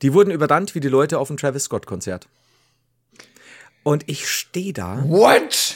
[0.01, 2.27] die wurden überrannt wie die Leute auf dem Travis Scott Konzert.
[3.85, 5.03] Und ich stehe da.
[5.07, 5.75] What?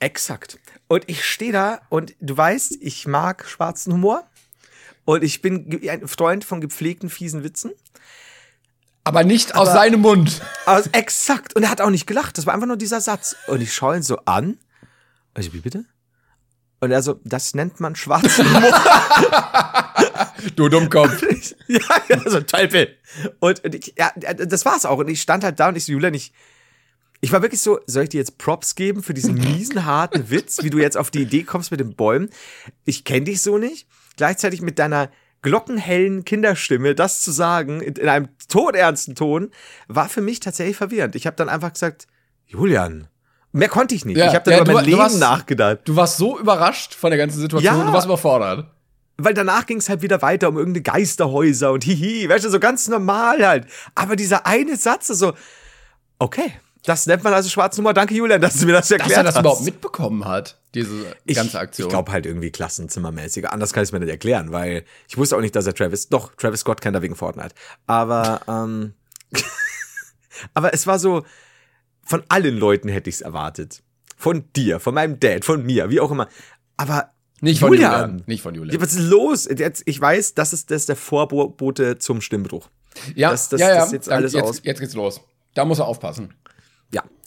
[0.00, 0.58] Exakt.
[0.88, 4.26] Und ich stehe da und du weißt, ich mag schwarzen Humor.
[5.04, 7.72] Und ich bin ein Freund von gepflegten, fiesen Witzen.
[9.04, 10.40] Aber nicht aus Aber- seinem Mund.
[10.64, 11.54] Also exakt.
[11.54, 12.38] Und er hat auch nicht gelacht.
[12.38, 13.36] Das war einfach nur dieser Satz.
[13.48, 14.56] Und ich schaue ihn so an.
[15.34, 15.84] Und ich, wie bitte?
[16.80, 18.72] Und er so, das nennt man schwarzen Humor.
[20.54, 21.22] Du Dummkopf.
[21.66, 22.96] ja, ja, so ein Teufel.
[23.40, 24.98] Und, und ich, ja, das war's auch.
[24.98, 26.32] Und ich stand halt da und ich so, Julian, ich,
[27.26, 30.62] ich war wirklich so, soll ich dir jetzt Props geben für diesen miesen, harten Witz,
[30.62, 32.30] wie du jetzt auf die Idee kommst mit den Bäumen?
[32.84, 33.88] Ich kenne dich so nicht.
[34.16, 35.10] Gleichzeitig mit deiner
[35.42, 39.50] glockenhellen Kinderstimme das zu sagen, in, in einem todernsten Ton,
[39.88, 41.14] war für mich tatsächlich verwirrend.
[41.16, 42.06] Ich habe dann einfach gesagt,
[42.46, 43.08] Julian,
[43.52, 44.16] mehr konnte ich nicht.
[44.16, 45.78] Ja, ich habe dann ja, über du- mein du Leben warst- nachgedacht.
[45.84, 47.84] Du warst so überrascht von der ganzen Situation, Ja.
[47.84, 48.70] du warst überfordert.
[49.18, 52.60] Weil danach ging es halt wieder weiter um irgendeine Geisterhäuser und hihi, weißt du, so
[52.60, 53.66] ganz normal halt.
[53.94, 55.32] Aber dieser eine Satz ist so,
[56.18, 56.52] okay,
[56.86, 57.92] das nennt man also schwarze Nummer.
[57.92, 59.40] Danke, Julian, dass du mir das erklärt Dass er das hast.
[59.42, 61.88] überhaupt mitbekommen hat, diese ich, ganze Aktion.
[61.88, 63.48] Ich glaube halt irgendwie klassenzimmermäßig.
[63.50, 66.08] Anders kann ich es mir nicht erklären, weil ich wusste auch nicht, dass er Travis,
[66.08, 67.54] doch, Travis Scott kennt er wegen Fortnite.
[67.86, 68.94] Aber, ähm,
[70.54, 71.24] aber es war so,
[72.04, 73.82] von allen Leuten hätte ich es erwartet.
[74.16, 76.28] Von dir, von meinem Dad, von mir, wie auch immer.
[76.76, 77.92] Aber nicht von Julian.
[77.92, 78.22] Julian.
[78.26, 78.80] Nicht von Ja, Julian.
[78.80, 79.46] was ist los?
[79.46, 82.68] Jetzt, ich weiß, das ist, das ist der Vorbote zum Stimmbruch.
[83.14, 83.86] Ja, das- das- ja, ja.
[83.90, 84.60] das Dann- alles jetzt, aus.
[84.62, 85.20] Jetzt geht's los.
[85.54, 86.32] Da muss er aufpassen.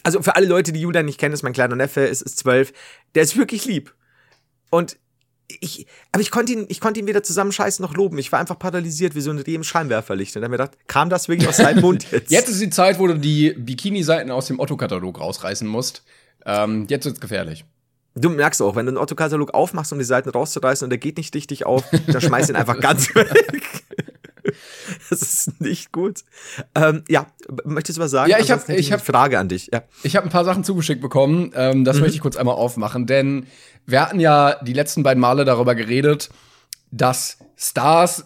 [0.10, 2.74] Also für alle Leute, die Julian nicht kennen, ist mein kleiner Neffe, ist, ist zwölf.
[3.14, 3.94] Der ist wirklich lieb.
[4.72, 4.98] Und
[5.48, 8.18] ich, aber ich konnte ihn, ich konnte ihn weder zusammenscheißen noch loben.
[8.18, 10.36] Ich war einfach paralysiert wie so ein Reh im Scheinwerferlicht.
[10.36, 12.32] Und dann mir gedacht, kam das wirklich aus seinem Mund jetzt?
[12.32, 16.04] Jetzt ist die Zeit, wo du die Bikini-Seiten aus dem Otto-Katalog rausreißen musst.
[16.44, 17.66] Ähm, jetzt wird's gefährlich.
[18.16, 21.18] Du merkst auch, wenn du einen Otto-Katalog aufmachst, um die Seiten rauszureißen und der geht
[21.18, 23.62] nicht richtig auf, dann schmeiß ihn einfach ganz weg.
[25.10, 26.20] Das ist nicht gut.
[26.76, 27.28] Ähm, ja,
[27.66, 28.30] möchtest du was sagen?
[28.30, 29.70] Ja, ich hab- Ansonsten hätte ich hab- eine Frage an dich.
[29.74, 29.84] Ja.
[30.04, 31.52] Ich habe ein paar Sachen zugeschickt bekommen.
[31.56, 31.84] Ähm, Mhm.
[31.86, 33.48] das möchte ich kurz einmal aufmachen, denn
[33.86, 36.30] wir hatten ja die letzten beiden Male darüber geredet,
[36.92, 38.26] dass Stars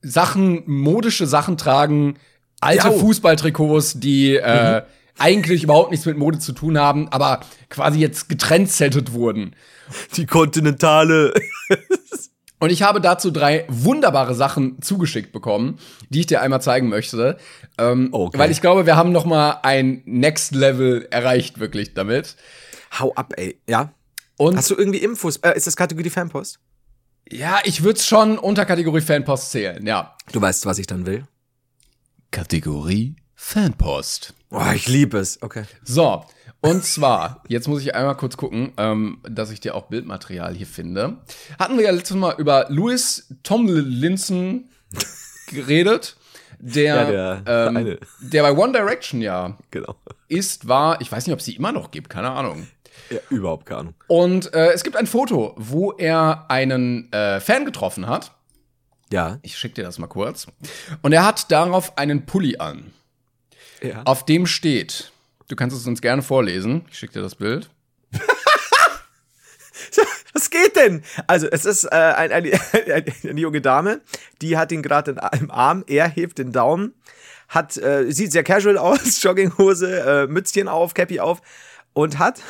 [0.00, 2.16] Sachen, modische Sachen tragen,
[2.60, 2.92] alte Ja.
[2.92, 4.82] Fußballtrikots, die äh,
[5.18, 9.54] eigentlich überhaupt nichts mit Mode zu tun haben, aber quasi jetzt getrendsettet wurden.
[10.16, 11.32] Die kontinentale.
[12.62, 17.36] Und ich habe dazu drei wunderbare Sachen zugeschickt bekommen, die ich dir einmal zeigen möchte.
[17.76, 18.38] Ähm, Okay.
[18.38, 22.36] Weil ich glaube, wir haben noch mal ein Next Level erreicht wirklich damit.
[23.00, 23.60] Hau ab, ey.
[23.68, 23.92] Ja.
[24.36, 25.38] Und Hast du irgendwie Infos?
[25.38, 26.60] Äh, ist das Kategorie Fanpost?
[27.28, 30.14] ja, ich würde es schon unter Kategorie Fanpost zählen, ja.
[30.30, 31.24] Du weißt, was ich dann will.
[32.30, 34.34] Kategorie Fanpost.
[34.52, 35.42] Oh, ich liebe es.
[35.42, 35.64] Okay.
[35.82, 36.24] So,
[36.62, 40.66] und zwar, jetzt muss ich einmal kurz gucken, ähm, dass ich dir auch Bildmaterial hier
[40.66, 41.18] finde.
[41.58, 44.68] Hatten wir ja letztes Mal über Louis Tomlinson
[45.48, 46.16] geredet,
[46.58, 47.98] der, Ja, der ähm, eine.
[48.20, 49.96] der bei One Direction ja Genau.
[50.28, 52.68] ist, war, ich weiß nicht, ob es sie immer noch gibt, keine Ahnung.
[53.10, 53.94] Ja, überhaupt keine Ahnung.
[54.06, 58.32] Und äh, es gibt ein Foto, wo er einen äh, Fan getroffen hat.
[59.12, 59.38] Ja.
[59.42, 60.46] Ich schick dir das mal kurz.
[61.02, 62.92] Und er hat darauf einen Pulli an.
[63.82, 64.02] Ja.
[64.04, 65.11] Auf dem steht,
[65.52, 66.86] du kannst es uns gerne vorlesen.
[66.90, 67.68] Ich schick dir das Bild.
[70.32, 71.04] Was geht denn?
[71.26, 72.52] Also, es ist äh, ein, eine,
[73.22, 74.00] eine junge Dame,
[74.40, 76.94] die hat ihn gerade im Arm, er hebt den Daumen,
[77.48, 81.42] hat, äh, sieht sehr casual aus, Jogginghose, äh, Mützchen auf, Cappy auf
[81.92, 82.40] und hat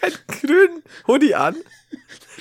[0.00, 1.54] einen grünen Hoodie an.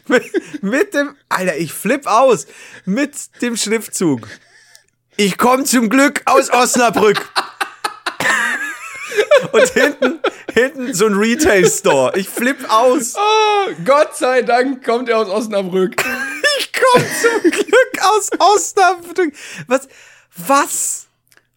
[0.07, 0.23] Mit,
[0.63, 2.47] mit dem, Alter, ich flipp aus,
[2.85, 4.27] mit dem Schriftzug.
[5.17, 7.29] Ich komme zum Glück aus Osnabrück.
[9.51, 10.19] Und hinten,
[10.53, 12.17] hinten so ein Retail-Store.
[12.17, 13.15] Ich flipp aus.
[13.15, 15.95] Oh, Gott sei Dank kommt er aus Osnabrück.
[16.59, 19.33] Ich komme zum Glück aus Osnabrück.
[19.67, 19.87] Was?
[20.35, 21.07] Was?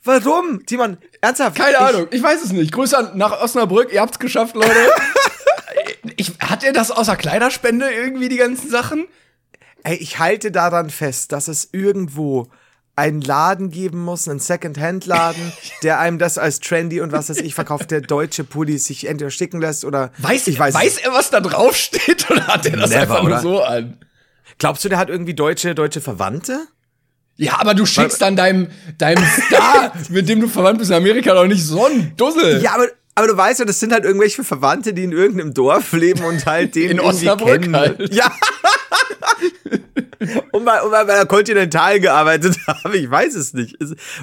[0.05, 0.65] Warum?
[0.67, 1.57] Timon, ernsthaft?
[1.57, 2.73] Keine ich, Ahnung, ich weiß es nicht.
[2.73, 4.71] Grüße an, nach Osnabrück, ihr habt's geschafft, Leute.
[6.17, 9.09] ich, hat er das außer Kleiderspende irgendwie, die ganzen Sachen?
[9.83, 12.49] Ey, ich halte daran fest, dass es irgendwo
[12.97, 15.53] einen Laden geben muss, einen Second-Hand-Laden,
[15.83, 19.31] der einem das als trendy und was weiß ich verkauft, der deutsche Pullis sich entweder
[19.31, 22.77] schicken lässt oder Weiß, ich weiß weiß er, was da drauf steht oder hat er
[22.77, 23.41] das Never, einfach nur oder?
[23.41, 23.99] so an?
[24.59, 26.67] Glaubst du, der hat irgendwie deutsche deutsche Verwandte?
[27.37, 31.35] Ja, aber du schickst dann deinem, deinem Star, mit dem du verwandt bist in Amerika,
[31.35, 32.63] doch nicht so einen Dussel.
[32.63, 35.93] Ja, aber aber du weißt ja, das sind halt irgendwelche Verwandte, die in irgendeinem Dorf
[35.93, 37.77] leben und halt den In Osnabrück kennen.
[37.77, 38.13] halt.
[38.13, 38.33] Ja.
[40.53, 43.77] Und, mal, und mal bei der Continental gearbeitet haben, ich weiß es nicht.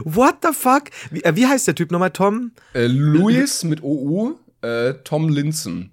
[0.03, 0.83] What the fuck?
[1.09, 2.51] Wie, äh, wie heißt der Typ nochmal, Tom?
[2.73, 5.91] Äh, Louis mit OU, äh, Tom Linson.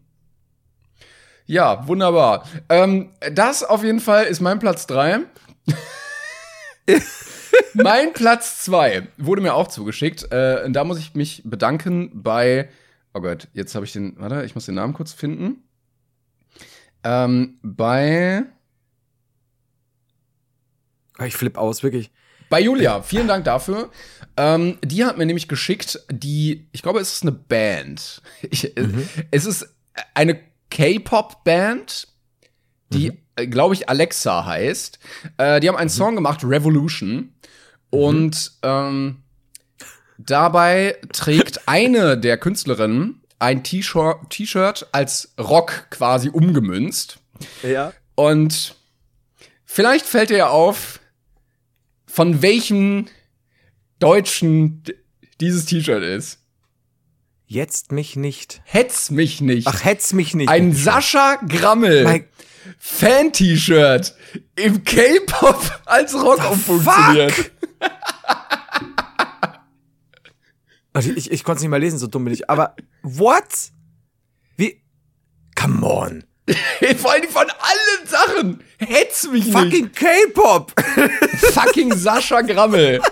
[1.46, 2.46] Ja, wunderbar.
[2.68, 5.20] Ähm, das auf jeden Fall ist mein Platz drei.
[7.74, 10.30] mein Platz zwei wurde mir auch zugeschickt.
[10.30, 12.68] Äh, da muss ich mich bedanken bei.
[13.14, 14.14] Oh Gott, jetzt habe ich den.
[14.18, 15.62] Warte, ich muss den Namen kurz finden.
[17.02, 18.44] Ähm, bei.
[21.18, 22.10] Ah, Ich flipp aus, wirklich.
[22.48, 23.90] Bei Julia, vielen Dank dafür.
[24.38, 28.22] Ähm, die hat mir nämlich geschickt, die, ich glaube, es ist eine Band.
[28.50, 28.88] Ich, äh,
[29.30, 29.68] Es ist
[30.14, 32.08] eine K-Pop-Band,
[32.90, 34.98] die, äh, glaube ich, Alexa heißt.
[35.36, 37.34] Äh, die haben einen Song gemacht, Revolution.
[37.90, 39.22] Und ähm,
[40.18, 47.18] dabei trägt eine der Künstlerinnen ein T-Shirt T-Shirt als Rock quasi umgemünzt.
[47.62, 47.92] Ja.
[48.14, 48.74] Und
[49.64, 51.00] vielleicht fällt dir ja auf,
[52.18, 53.06] von welchem
[54.00, 54.82] Deutschen
[55.40, 56.40] dieses T-Shirt ist.
[57.46, 58.60] Jetzt mich nicht.
[58.64, 59.68] Hetz mich nicht.
[59.68, 60.48] Ach, hetz mich nicht.
[60.48, 62.24] Ein Sascha Grammel Mein-
[62.80, 64.16] Fan-T-Shirt
[64.56, 67.52] im K-Pop als Rock umfunktioniert.
[70.92, 72.50] Also ich, ich konnte es nicht mal lesen, so dumm bin ich.
[72.50, 73.70] Aber what?
[74.56, 74.82] Wie?
[75.54, 76.24] Come on.
[76.98, 78.64] Vor allem von allen Sachen.
[78.78, 79.56] Hetz mich nicht.
[79.56, 80.72] Fucking K-Pop.
[81.52, 83.00] Fucking Sascha Grammel.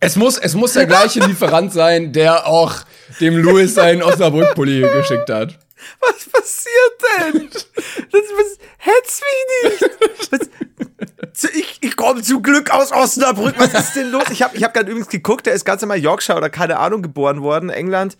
[0.00, 2.74] Es muss, es muss der gleiche Lieferant sein, der auch
[3.20, 5.58] dem Louis seinen Osnabrück-Pulli geschickt hat.
[5.98, 7.48] Was passiert denn?
[7.48, 9.90] Das, was, hetz mich nicht.
[10.30, 13.54] Was, ich ich komme zum Glück aus Osnabrück.
[13.56, 14.24] Was ist denn los?
[14.30, 17.00] Ich habe ich hab gerade übrigens geguckt, der ist ganz normal Yorkshire oder keine Ahnung
[17.00, 18.18] geboren worden, England.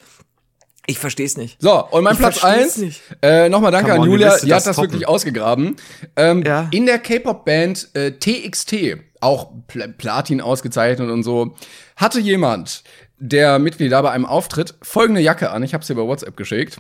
[0.87, 1.57] Ich verstehe es nicht.
[1.63, 2.77] So, und mein Ich Platz versteh's eins.
[2.77, 3.01] nicht.
[3.23, 4.91] Äh, Nochmal danke Come an on, Julia, du die das hat das toppen?
[4.93, 5.77] wirklich ausgegraben.
[6.17, 6.69] Ähm, Ja.
[6.73, 11.55] In der K-Pop-Band äh, TXT, auch Pl Platin ausgezeichnet und so,
[11.97, 12.83] hatte jemand,
[13.17, 15.63] der Mitglied da bei einem Auftritt, folgende Jacke an.
[15.63, 16.77] Ich habe sie über WhatsApp geschickt.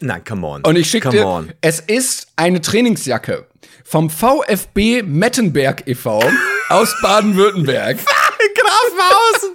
[0.00, 0.62] Nein, come on.
[0.64, 1.52] Und ich schicke dir, on.
[1.60, 3.46] es ist eine Trainingsjacke
[3.84, 6.20] vom VfB Mettenberg e.V.
[6.68, 7.96] aus Baden-Württemberg.
[8.54, 9.54] Grafenhausen.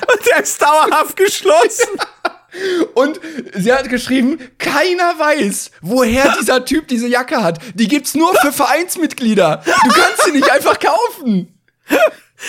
[0.00, 1.98] Und der ist dauerhaft geschlossen.
[2.94, 3.20] Und
[3.54, 7.58] sie hat geschrieben, keiner weiß, woher dieser Typ diese Jacke hat.
[7.74, 9.62] Die gibt's nur für Vereinsmitglieder.
[9.64, 11.60] Du kannst sie nicht einfach kaufen.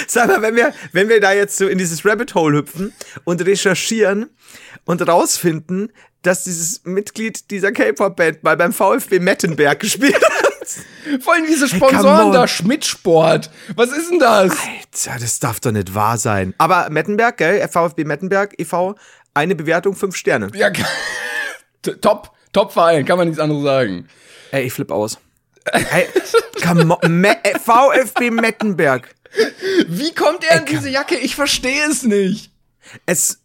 [0.08, 2.94] Sag mal, wenn wir, wenn wir da jetzt so in dieses Rabbit Hole hüpfen
[3.26, 4.30] und recherchieren
[4.86, 10.49] und rausfinden, dass dieses Mitglied dieser K-Pop-Band mal beim VfB Mettenberg gespielt hat.
[11.22, 12.32] Vor allem diese Sponsoren on.
[12.32, 13.50] da, Schmidt Sport.
[13.76, 14.52] Was ist denn das?
[14.52, 16.54] Alter, das darf doch nicht wahr sein.
[16.58, 17.68] Aber Mettenberg, gell?
[17.68, 18.96] VfB Mettenberg e.V.,
[19.34, 20.50] eine Bewertung, fünf Sterne.
[20.54, 20.72] Ja,
[22.02, 24.08] top, top Verein, kann man nichts anderes sagen.
[24.52, 25.20] Ey, ich flipp aus.
[25.72, 26.08] Ey,
[27.08, 29.14] Me äh, VfB Mettenberg.
[29.88, 31.16] Wie kommt er in diese Jacke?
[31.18, 32.52] Ich verstehe es nicht.
[33.06, 33.40] Es.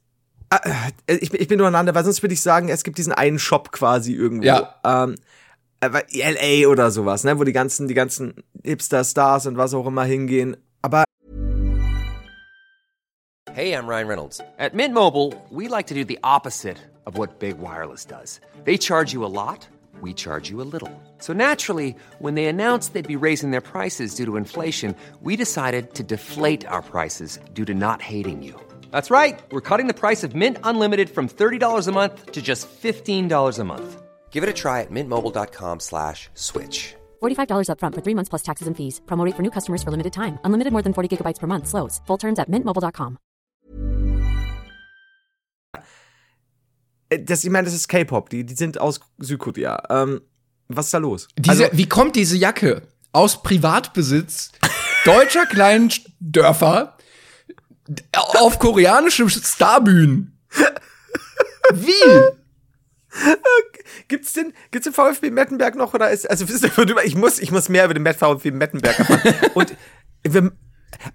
[0.50, 3.38] Äh, ich, bin- ich bin durcheinander, weil sonst würde ich sagen, es gibt diesen einen
[3.38, 4.46] Shop quasi irgendwo.
[4.46, 4.74] Ja.
[4.84, 5.16] Ähm,
[5.90, 10.56] LA oder sowas, ne, wo die ganzen, die ganzen Hipster-Stars und was auch immer hingehen.
[10.82, 11.04] Aber
[13.54, 14.40] Hey, I'm Ryan Reynolds.
[14.58, 18.40] At Mint Mobile, we like to do the opposite of what Big Wireless does.
[18.64, 19.68] They charge you a lot,
[20.00, 20.90] we charge you a little.
[21.18, 25.94] So naturally, when they announced they'd be raising their prices due to inflation, we decided
[25.94, 28.60] to deflate our prices due to not hating you.
[28.90, 29.40] That's right.
[29.52, 33.64] We're cutting the price of Mint Unlimited from $30 a month to just $15 a
[33.64, 34.03] month.
[34.34, 36.94] Give it a try at mintmobile.com slash switch.
[37.22, 39.00] $45 upfront for three months plus taxes and fees.
[39.06, 40.38] Promo rate for new customers for limited time.
[40.44, 41.66] Unlimited more than 40 gigabytes per month.
[41.68, 42.00] Slows.
[42.06, 43.16] Full terms at mintmobile.com.
[47.10, 49.82] äh, das, ich meine, das ist K-Pop, die, die sind aus Südkorea.
[49.90, 50.20] Ähm,
[50.68, 51.28] was ist da los?
[51.38, 54.50] Diese, Also- wie kommt diese Jacke aus Privatbesitz
[55.04, 56.96] deutscher kleinen Dörfer
[58.40, 60.38] auf koreanische Starbühnen?
[61.74, 61.92] Wie?
[64.08, 67.50] Gibt's den, gibt's den VfB Mettenberg noch oder ist, also wisst ihr, ich muss, ich
[67.50, 69.34] muss mehr über den VfB Mettenberg erfahren.
[69.54, 69.74] Und
[70.22, 70.52] wir,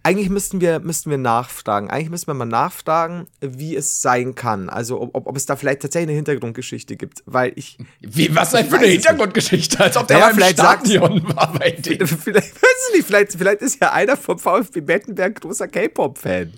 [0.04, 1.89] eigentlich müssten wir, müssten wir nachfragen.
[1.89, 4.70] Eigentlich müssten wir mal nachfragen, wie es sein kann.
[4.70, 8.68] Also, ob, ob, es da vielleicht tatsächlich eine Hintergrundgeschichte gibt, weil ich, Wie, was denn
[8.70, 8.88] für eine.
[8.88, 9.80] Hintergrundgeschichte?
[9.80, 12.08] Als ob der Naja, im vielleicht sagt- Stadion war bei denen.
[12.08, 16.54] vielleicht, weiß ich nicht, vielleicht, vielleicht ist ja einer vom VfB Mettenberg großer K-Pop-Fan.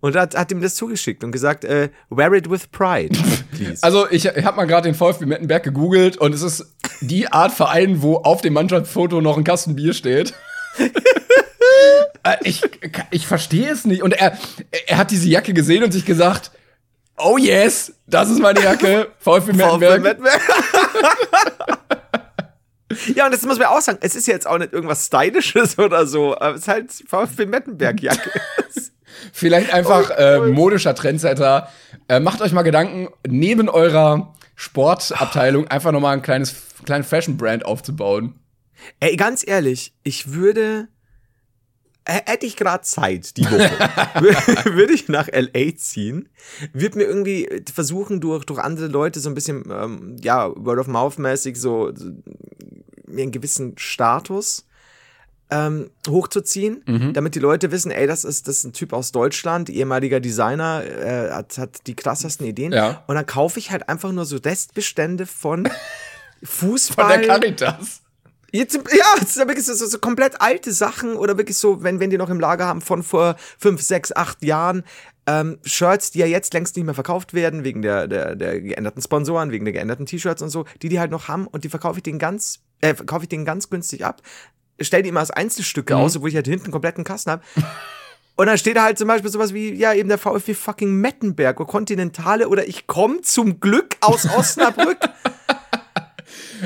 [0.00, 3.16] Und hat, hat ihm das zugeschickt und gesagt, äh, wear it with pride,
[3.52, 3.82] please.
[3.82, 6.66] Also, ich, ich habe mal gerade den VfB Mettenberg gegoogelt und es ist
[7.00, 10.34] die Art Verein, wo auf dem Mannschaftsfoto noch ein Kasten Bier steht.
[12.22, 12.62] Äh, ich,
[13.10, 14.02] ich verstehe es nicht.
[14.02, 14.36] Und er,
[14.86, 16.50] er hat diese Jacke gesehen und sich gesagt,
[17.18, 20.02] oh yes, das ist meine Jacke, VfB VfB Mettenberg.
[20.02, 20.40] Mettenberg.
[23.14, 26.06] ja, und das muss man auch sagen, es ist jetzt auch nicht irgendwas Stylisches oder
[26.06, 28.30] so, aber es ist halt VfB Mettenberg-Jacke.
[29.32, 31.68] Vielleicht einfach Oh, äh, modischer Trendsetter.
[32.08, 37.64] Äh, macht euch mal Gedanken, neben eurer Sportabteilung einfach noch mal ein kleines, kleinen Fashion-Brand
[37.64, 38.34] aufzubauen.
[39.00, 40.88] Ey, ganz ehrlich, ich würde.
[42.08, 43.58] Hätte ich gerade Zeit die Woche,
[44.20, 46.28] wür- würde ich nach LA ziehen,
[46.72, 50.86] würde mir irgendwie versuchen, durch, durch andere Leute so ein bisschen, ähm, ja, Word of
[50.86, 52.12] Mouth-mäßig so, so
[53.08, 54.68] mir einen gewissen Status
[55.50, 59.70] ähm, hochzuziehen, damit die Leute wissen, ey, das ist, das ist ein Typ aus Deutschland,
[59.70, 62.72] ehemaliger Designer, äh, hat, hat die krassesten Ideen.
[62.72, 63.04] Ja.
[63.06, 65.68] Und dann kaufe ich halt einfach nur so Restbestände von
[66.42, 67.12] Fußball.
[67.12, 68.02] Von der Caritas.
[68.52, 72.00] Jetzt, ja, es ist wirklich so, so, so komplett alte Sachen oder wirklich so, wenn,
[72.00, 74.82] wenn die noch im Lager haben von vor fünf, sechs, acht Jahren.
[75.28, 79.02] Ähm, Shirts, die ja jetzt längst nicht mehr verkauft werden, wegen der, der, der geänderten
[79.02, 81.98] Sponsoren, wegen der geänderten T-Shirts und so, die die halt noch haben und die verkaufe
[81.98, 84.22] ich denen ganz, äh, verkaufe ich denen ganz günstig ab.
[84.80, 87.42] Stell die immer als Einzelstücke aus, wo ich halt hinten einen kompletten Kasten habe.
[88.38, 91.58] Und dann steht da halt zum Beispiel sowas wie, ja, eben der VfB fucking Mettenberg
[91.58, 94.98] oder Kontinentale oder ich komme zum Glück aus Osnabrück.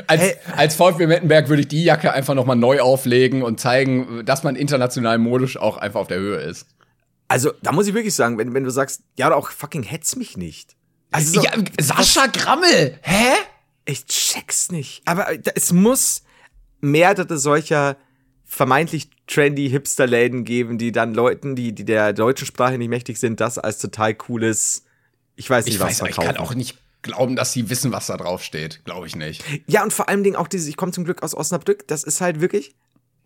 [0.06, 0.36] Als, Ey.
[0.56, 4.44] als VfB Mettenberg würde ich die Jacke einfach noch mal neu auflegen und zeigen, dass
[4.44, 6.66] man international modisch auch einfach auf der Höhe ist.
[7.26, 10.14] Also, da muss ich wirklich sagen, wenn, wenn du sagst, ja, oder auch fucking hetz
[10.14, 10.76] mich nicht.
[11.10, 13.34] Also, so, ja, Sascha Grammel, hä?
[13.90, 15.02] ich check's nicht.
[15.04, 16.22] Aber äh, es muss
[16.80, 17.96] mehrere solcher
[18.44, 23.40] vermeintlich trendy Hipster-Läden geben, die dann Leuten, die, die der deutschen Sprache nicht mächtig sind,
[23.40, 24.84] das als total cooles,
[25.36, 26.36] ich weiß nicht, Ich was weiß, aber ich verkaufen.
[26.36, 28.84] kann auch nicht glauben, dass sie wissen, was da drauf steht.
[28.84, 29.44] Glaube ich nicht.
[29.66, 32.20] Ja, und vor allem Dingen auch dieses, ich komme zum Glück aus Osnabrück, das ist
[32.20, 32.74] halt wirklich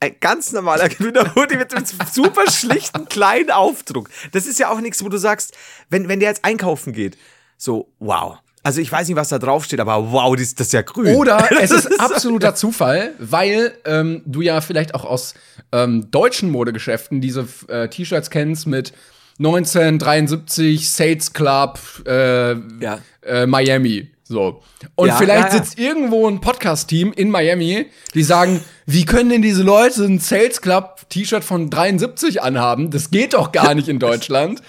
[0.01, 4.11] ein ganz normaler grüner Hoodie mit einem super schlichten kleinen Aufdruck.
[4.33, 5.57] Das ist ja auch nichts, wo du sagst,
[5.89, 7.17] wenn, wenn der jetzt einkaufen geht,
[7.57, 8.39] so, wow.
[8.65, 11.15] Also ich weiß nicht, was da drauf steht, aber wow, das, das ist ja grün.
[11.17, 15.35] Oder es ist absoluter Zufall, weil ähm, du ja vielleicht auch aus
[15.71, 18.93] ähm, deutschen Modegeschäften diese äh, T-Shirts kennst mit
[19.39, 22.99] 1973 Sales Club äh, Ja.
[23.27, 24.11] äh, Miami.
[24.27, 24.63] So.
[24.95, 29.43] Und Ja, vielleicht ja, sitzt irgendwo ein Podcast-Team in Miami, die sagen, wie können denn
[29.43, 32.91] diese Leute ein Sales Club T-Shirt von 73 anhaben?
[32.91, 34.63] Das geht doch gar nicht in Deutschland.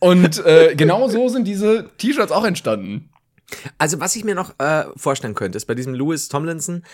[0.00, 3.08] Und äh, genau so sind diese T-Shirts auch entstanden.
[3.78, 6.84] Also, was ich mir noch äh, vorstellen könnte, ist bei diesem Louis Tomlinson,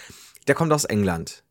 [0.47, 1.43] der kommt aus England.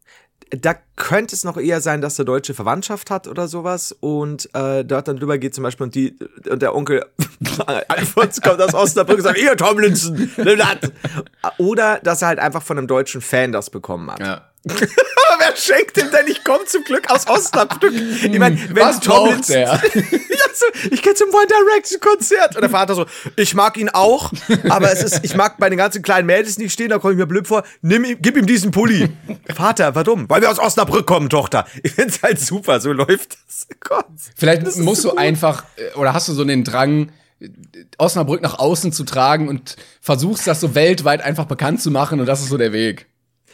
[0.49, 4.83] da könnte es noch eher sein, dass der Deutsche Verwandtschaft hat oder sowas und äh,
[4.83, 7.05] dort dann drüber geht zum Beispiel und, die, und der Onkel
[7.87, 10.91] Alfons kommt aus Osnabrück und sagt, ihr Tomlinson, nimm das.
[11.57, 14.19] Oder dass er halt einfach von einem deutschen Fan das bekommen hat.
[14.19, 14.50] Ja.
[14.67, 16.27] Aber wer schenkt ihm denn?
[16.27, 17.93] Ich komme zum Glück aus Osnabrück.
[17.93, 19.81] Ich meine, wenn Was braucht der?
[20.91, 22.55] ich gehe zum One Direction Konzert.
[22.55, 23.05] Und der Vater so,
[23.37, 24.31] ich mag ihn auch,
[24.69, 27.17] aber es ist, ich mag bei den ganzen kleinen Mädels nicht stehen, da komme ich
[27.17, 27.63] mir blöd vor.
[27.81, 29.09] Nimm ihm, gib ihm diesen Pulli.
[29.53, 30.29] Vater, warum?
[30.29, 31.65] Weil wir aus Osnabrück kommen, Tochter.
[31.81, 33.67] Ich find's halt super, so läuft das.
[33.79, 34.05] Gott.
[34.35, 37.49] Vielleicht Das musst so du einfach, äh, oder hast du so den Drang, äh,
[37.97, 42.27] Osnabrück nach außen zu tragen und versuchst das so weltweit einfach bekannt zu machen und
[42.27, 43.07] das ist so der Weg.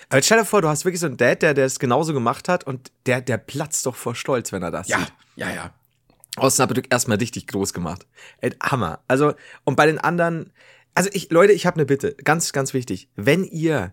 [0.09, 2.13] Aber jetzt stell dir vor, du hast wirklich so einen Dad, der, der es genauso
[2.13, 4.95] gemacht hat und der, der platzt doch vor Stolz, wenn er das sieht.
[5.35, 5.71] ja, ja.
[6.37, 8.05] Osnabrück erstmal richtig groß gemacht.
[8.41, 8.99] Ey, Hammer.
[9.07, 9.33] Also,
[9.63, 10.53] und bei den anderen,
[10.93, 13.09] also ich, Leute, ich habe eine Bitte, ganz, ganz wichtig.
[13.15, 13.91] Wenn ihr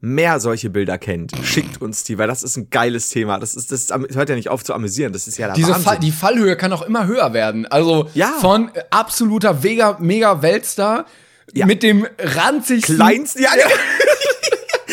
[0.00, 3.38] mehr solche Bilder kennt, schickt uns die, weil das ist ein geiles Thema.
[3.38, 5.12] Das ist, das, hört ja nicht auf zu amüsieren.
[5.12, 5.74] Das ist ja der Diese.
[5.74, 7.66] Fall, die Fallhöhe kann auch immer höher werden.
[7.66, 8.28] Also Ja.
[8.40, 11.06] von äh, absoluter mega, mega Weltstar
[11.52, 11.66] Ja.
[11.66, 12.94] mit dem ranzigsten.
[12.96, 13.42] kleinsten.
[13.42, 13.66] Ja, ja.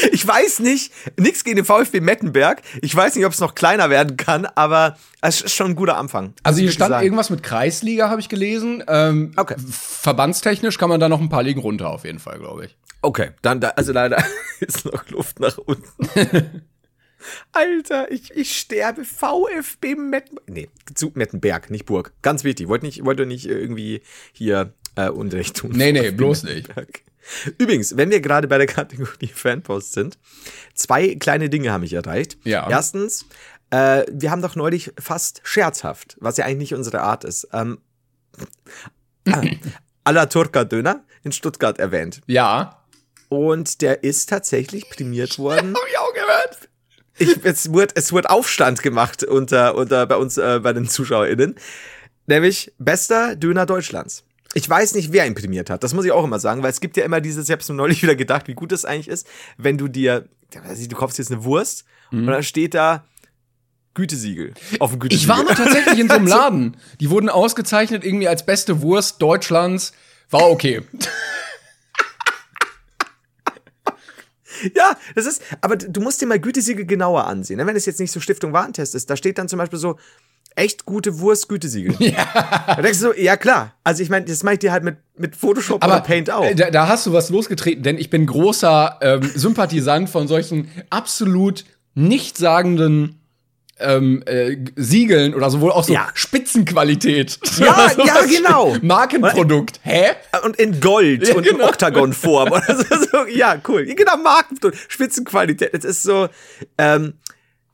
[0.13, 2.61] Ich weiß nicht, nichts gegen den VfB Mettenberg.
[2.81, 5.97] Ich weiß nicht, ob es noch kleiner werden kann, aber es ist schon ein guter
[5.97, 6.33] Anfang.
[6.43, 7.03] Also hier stand sagen.
[7.03, 8.83] irgendwas mit Kreisliga, habe ich gelesen.
[8.87, 9.55] Ähm, Okay.
[9.69, 12.77] Verbandstechnisch kann man da noch ein paar Ligen runter, auf jeden Fall, glaube ich.
[13.01, 14.23] Okay, dann da, also leider
[14.59, 15.85] ist noch Luft nach unten.
[17.51, 19.03] Alter, ich, ich sterbe.
[19.03, 20.49] VfB Mettenberg.
[20.49, 22.13] Nee, zu Mettenberg, nicht Burg.
[22.21, 22.67] Ganz wichtig.
[22.67, 24.01] Wollte nicht, wollte nicht irgendwie
[24.31, 25.71] hier äh, Unrecht tun.
[25.73, 26.69] Nee, nee, bloß nicht.
[27.57, 30.17] Übrigens, wenn wir gerade bei der Kategorie Fanpost sind,
[30.73, 32.37] zwei kleine Dinge haben mich erreicht.
[32.43, 32.69] Ja.
[32.69, 33.25] Erstens,
[33.69, 37.79] äh, wir haben doch neulich fast scherzhaft, was ja eigentlich nicht unsere Art ist, ähm,
[40.03, 42.21] Ala Turka Döner in Stuttgart erwähnt.
[42.25, 42.83] Ja.
[43.27, 45.75] Und der ist tatsächlich prämiert worden.
[45.75, 46.69] Hab ich auch gehört.
[47.19, 51.55] Ich, es, wurde, es wurde Aufstand gemacht unter, unter bei uns, äh, bei den ZuschauerInnen.
[52.25, 54.23] Nämlich bester Döner Deutschlands.
[54.55, 55.83] Ich weiß nicht, wer ihn prämiert hat.
[55.83, 57.75] Das muss ich auch immer sagen, weil es gibt ja immer dieses, ich hab's mir
[57.75, 59.27] neulich wieder gedacht, wie gut das eigentlich ist,
[59.57, 60.27] wenn du dir,
[60.75, 63.05] ich, du kaufst jetzt eine Wurst und dann steht da
[63.93, 65.29] Gütesiegel auf dem Ich Gütesiegel.
[65.35, 66.77] war mal tatsächlich in so einem Laden.
[66.99, 69.93] Die wurden ausgezeichnet irgendwie als beste Wurst Deutschlands.
[70.31, 70.81] War okay.
[74.75, 77.57] Ja, das ist, aber du musst dir mal Gütesiegel genauer ansehen.
[77.57, 77.65] ne?
[77.67, 79.97] Wenn es jetzt nicht so Stiftung Warentest ist, da steht dann zum Beispiel so,
[80.59, 81.95] echt gute Wurst Gütesiegel.
[81.99, 82.27] Ja.
[82.67, 83.73] Da denkst du so, ja klar.
[83.83, 86.43] Also ich meine, das mache ich dir halt mit, mit Photoshop Aber oder Paint auch.
[86.45, 90.69] äh, Da, da hast du was losgetreten, denn ich bin großer ähm, Sympathisant von solchen
[90.89, 93.15] absolut nichtssagenden
[93.81, 96.09] ähm, äh, Siegeln oder sowohl auch so Ja.
[96.13, 97.39] Spitzenqualität.
[97.57, 98.75] Ja, So ja, genau.
[98.81, 99.79] Markenprodukt.
[99.83, 100.07] Hä?
[100.43, 101.69] und in Gold Ja, und in genau.
[101.69, 102.51] Oktagonform.
[102.51, 102.63] oder
[103.11, 103.85] so, ja, cool.
[103.85, 104.57] Genau, Marken,
[104.89, 105.73] Spitzenqualität.
[105.73, 106.27] Es ist so,
[106.77, 107.13] ähm,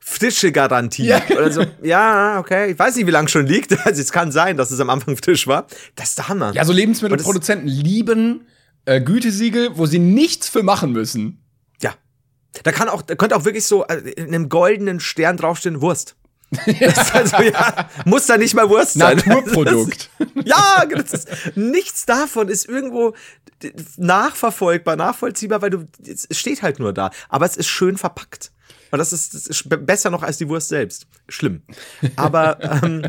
[0.08, 1.06] frische Garantie.
[1.06, 1.40] Ja, genau.
[1.40, 2.70] Oder so, ja, okay.
[2.70, 3.76] Ich weiß nicht, wie lange schon liegt.
[3.86, 5.66] Also es kann sein, dass es am Anfang frisch war.
[5.96, 6.52] Das ist der Hammer.
[6.54, 8.46] Ja, so Lebensmittelproduzenten lieben
[8.84, 11.42] äh, Gütesiegel, wo sie nichts für machen müssen.
[11.82, 11.94] Ja.
[12.62, 16.16] Da kann auch, da könnte auch wirklich so äh, in einem goldenen Stern draufstehen, Wurst.
[17.12, 19.16] Also, ja, muss da nicht mal Wurst sein.
[19.16, 20.10] Naturprodukt.
[20.44, 23.14] Ja, das ist, nichts davon ist irgendwo
[23.96, 27.10] nachverfolgbar, nachvollziehbar, weil du, es steht halt nur da.
[27.28, 28.52] Aber es ist schön verpackt.
[28.90, 31.06] Und das ist, das ist be- besser noch als die Wurst selbst.
[31.28, 31.62] Schlimm.
[32.16, 33.02] Aber, ähm,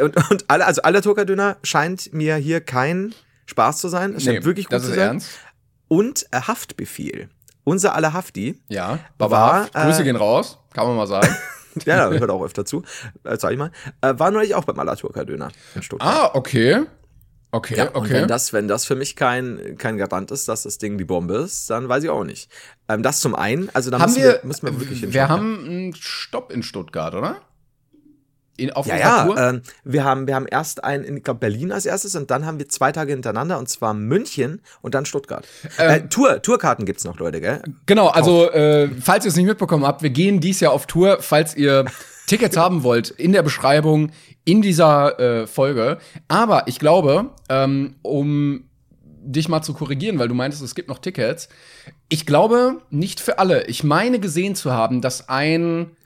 [0.00, 3.14] und, und alle, also aller Turkadöner scheint mir hier kein
[3.46, 4.14] Spaß zu sein.
[4.14, 4.98] Es scheint wirklich gut das zu sein.
[4.98, 5.28] ernst.
[5.88, 7.28] Und äh, Haftbefehl.
[7.64, 8.60] Unser aller Hafti.
[8.68, 11.28] Ja, War, Baba, Grüße äh, gehen raus, kann man mal sagen.
[11.86, 12.84] Ja, da hört auch öfter zu.
[13.24, 13.72] Äh, sag ich mal.
[14.00, 16.08] Äh, war neulich auch beim Alaturka-Döner in Stuttgart.
[16.08, 16.82] ah, okay.
[17.50, 18.12] Okay, Ja, und okay.
[18.14, 21.34] wenn das, wenn das für mich kein, kein Garant ist, dass das Ding die Bombe
[21.38, 22.48] ist, dann weiß ich auch nicht.
[22.88, 25.28] Ähm, das zum einen, also da haben müssen wir, müssen wir wirklich wir hinschauen.
[25.30, 27.36] haben einen Stopp in Stuttgart, oder?
[28.56, 31.72] In, auf ja, ja, ähm, wir haben, wir haben erst einen in, ich glaube, Berlin
[31.72, 35.44] als erstes und dann haben wir zwei Tage hintereinander und zwar München und dann Stuttgart.
[35.78, 37.62] Ähm, äh, Tour, Tourkarten gibt's noch, Leute, gell?
[37.86, 41.18] Genau, also äh, falls ihr es nicht mitbekommen habt, wir gehen dies Jahr auf Tour.
[41.20, 41.84] Falls ihr
[42.26, 44.12] Tickets haben wollt, in der Beschreibung
[44.44, 45.98] in dieser äh, Folge.
[46.28, 48.68] Aber ich glaube, ähm, um
[49.34, 51.48] dich mal zu korrigieren, weil du meintest, es gibt noch Tickets.
[52.08, 53.66] Ich glaube, nicht für alle.
[53.66, 55.96] Ich meine gesehen zu haben, dass ein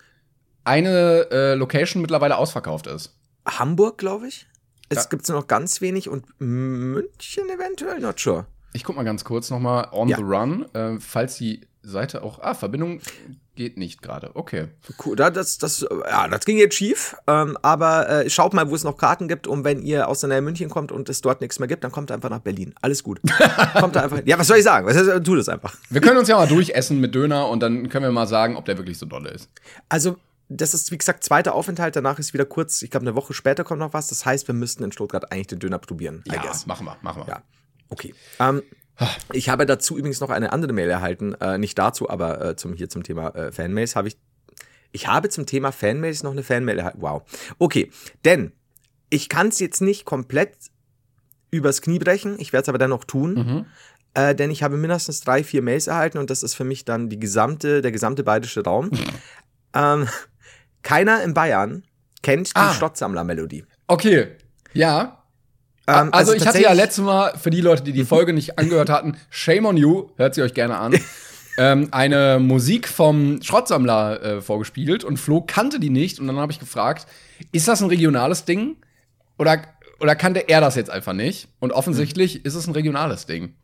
[0.65, 3.15] eine äh, Location mittlerweile ausverkauft ist.
[3.47, 4.47] Hamburg, glaube ich.
[4.91, 5.09] Es Ja.
[5.11, 8.47] gibt's nur noch ganz wenig und München eventuell, not sure.
[8.75, 10.17] Ich guck mal ganz kurz noch mal on Ja.
[10.19, 12.39] the run, äh, falls sie Seite auch.
[12.41, 13.01] Ah, Verbindung
[13.59, 14.31] geht nicht gerade.
[14.35, 14.69] Okay.
[15.05, 17.17] Cool, da- das, das, ja, das ging jetzt schief.
[17.27, 19.47] Ähm, aber äh, schaut mal, wo es noch Karten gibt.
[19.47, 21.93] Und wenn ihr aus der Nähe München kommt und es dort nichts mehr gibt, dann
[21.93, 22.75] kommt einfach nach Berlin.
[22.81, 23.21] Alles gut.
[23.79, 24.21] kommt da einfach.
[24.25, 24.87] Ja, was soll ich sagen?
[24.87, 25.75] Was tu das einfach.
[25.91, 28.65] Wir können uns ja mal durchessen mit Döner und dann können wir mal sagen, ob
[28.65, 29.51] der wirklich so dolle ist.
[29.89, 30.17] Also,
[30.49, 31.97] das ist, wie gesagt, zweiter Aufenthalt.
[31.97, 34.07] Danach ist wieder kurz, ich glaube, eine Woche später kommt noch was.
[34.07, 36.23] Das heißt, wir müssten in Stuttgart eigentlich den Döner probieren.
[36.27, 37.29] Ja, machen wir, machen wir.
[37.29, 37.43] Ja,
[37.91, 38.15] okay.
[38.39, 38.63] Ähm,
[39.33, 41.35] ich habe dazu übrigens noch eine andere Mail erhalten.
[41.35, 44.17] Äh, nicht dazu, aber äh, zum, hier zum Thema äh, Fanmails habe ich.
[44.91, 46.99] Ich habe zum Thema Fanmails noch eine Fanmail erhalten.
[47.03, 47.23] Wow.
[47.59, 47.91] Okay,
[48.25, 48.53] denn
[49.11, 50.57] ich kann es jetzt nicht komplett
[51.51, 52.37] übers Knie brechen.
[52.39, 53.67] Ich werde es aber dennoch tun.
[54.15, 57.09] Äh, denn ich habe mindestens drei, vier Mails erhalten und das ist für mich dann
[57.11, 58.91] die gesamte, der gesamte bayerische Raum.
[59.75, 60.09] ähm,
[60.83, 61.85] keiner in Bayern
[62.23, 62.73] kennt die Ah.
[62.73, 63.65] Stottsammler-Melodie.
[63.87, 64.29] Okay.
[64.73, 65.18] Ja.
[65.89, 68.91] Ähm, also, ich hatte ja letztes Mal, für die Leute, die die Folge nicht angehört
[68.91, 70.95] hatten, Shame on You, hört sie euch gerne an,
[71.59, 76.53] ähm, eine Musik vom Schrottsammler äh, vorgespielt und Flo kannte die nicht und dann habe
[76.53, 77.07] ich gefragt,
[77.53, 78.77] ist das ein regionales Ding
[79.39, 79.63] oder,
[79.99, 81.49] oder kannte er das jetzt einfach nicht?
[81.59, 83.55] Und offensichtlich ist es ein regionales Ding.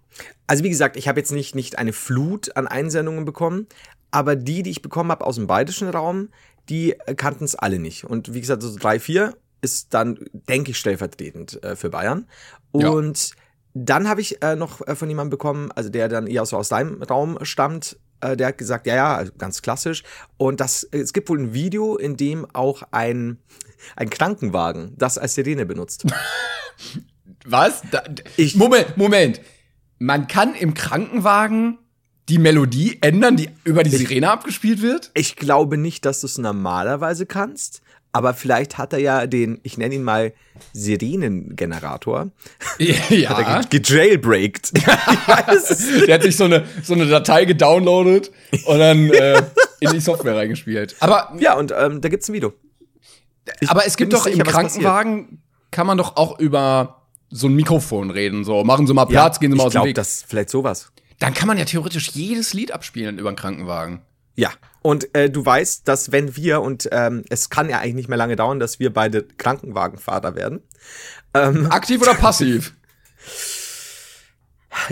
[0.46, 3.66] Also wie gesagt, ich habe jetzt nicht, nicht eine Flut an Einsendungen bekommen,
[4.10, 6.30] aber die, die ich bekommen habe aus dem bayerischen Raum,
[6.70, 8.04] die kannten es alle nicht.
[8.04, 9.34] Und wie gesagt, so drei, vier
[9.64, 12.26] ist dann, denke ich, stellvertretend äh, für Bayern.
[12.74, 12.88] Ja.
[12.90, 13.32] Und
[13.72, 16.68] dann habe ich äh, noch äh, von jemandem bekommen, also der dann eher so aus
[16.68, 20.04] deinem Raum stammt, äh, der hat gesagt, ja, ja, also ganz klassisch.
[20.36, 23.38] Und das, es gibt wohl ein Video, in dem auch ein,
[23.96, 26.04] ein Krankenwagen das als Sirene benutzt.
[27.46, 27.82] Was?
[27.90, 28.02] Da,
[28.36, 29.40] Ich- Moment, Moment.
[29.98, 31.78] Man kann im Krankenwagen
[32.28, 35.10] die Melodie ändern, die über die Sirene abgespielt wird?
[35.14, 37.82] Ich glaube nicht, dass du es normalerweise kannst,
[38.14, 40.32] aber vielleicht hat er ja den, ich nenne ihn mal
[40.72, 42.30] Sirenengenerator,
[42.78, 43.60] ja.
[43.70, 44.72] ge- gejailbreakt.
[44.76, 46.06] ich weiß es nicht.
[46.08, 48.30] Der hat sich so eine, so eine Datei gedownloadet
[48.66, 49.42] und dann äh,
[49.80, 50.96] in die Software reingespielt.
[51.00, 52.52] Aber, Ja, und ähm, da gibt's ein Video.
[53.66, 57.54] aber es gibt doch im sicher, was Krankenwagen, kann man doch auch über so ein
[57.54, 58.44] Mikrofon reden.
[58.44, 59.96] So, machen Sie mal Platz, gehen Sie mal ich aus dem glaube, Weg.
[59.96, 60.92] das vielleicht sowas.
[61.18, 64.02] Dann kann man ja theoretisch jedes Lied abspielen über einen Krankenwagen.
[64.36, 64.50] Ja.
[64.86, 68.18] Und äh, du weißt, dass wenn wir, und ähm, es kann ja eigentlich nicht mehr
[68.18, 70.60] lange dauern, dass wir beide Krankenwagenfahrer werden.
[71.32, 72.74] Aktiv oder passiv?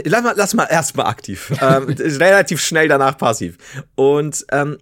[0.05, 1.53] Lass mal, lass mal erstmal aktiv.
[1.61, 3.59] ähm, relativ schnell danach passiv.
[3.95, 4.79] Und ähm,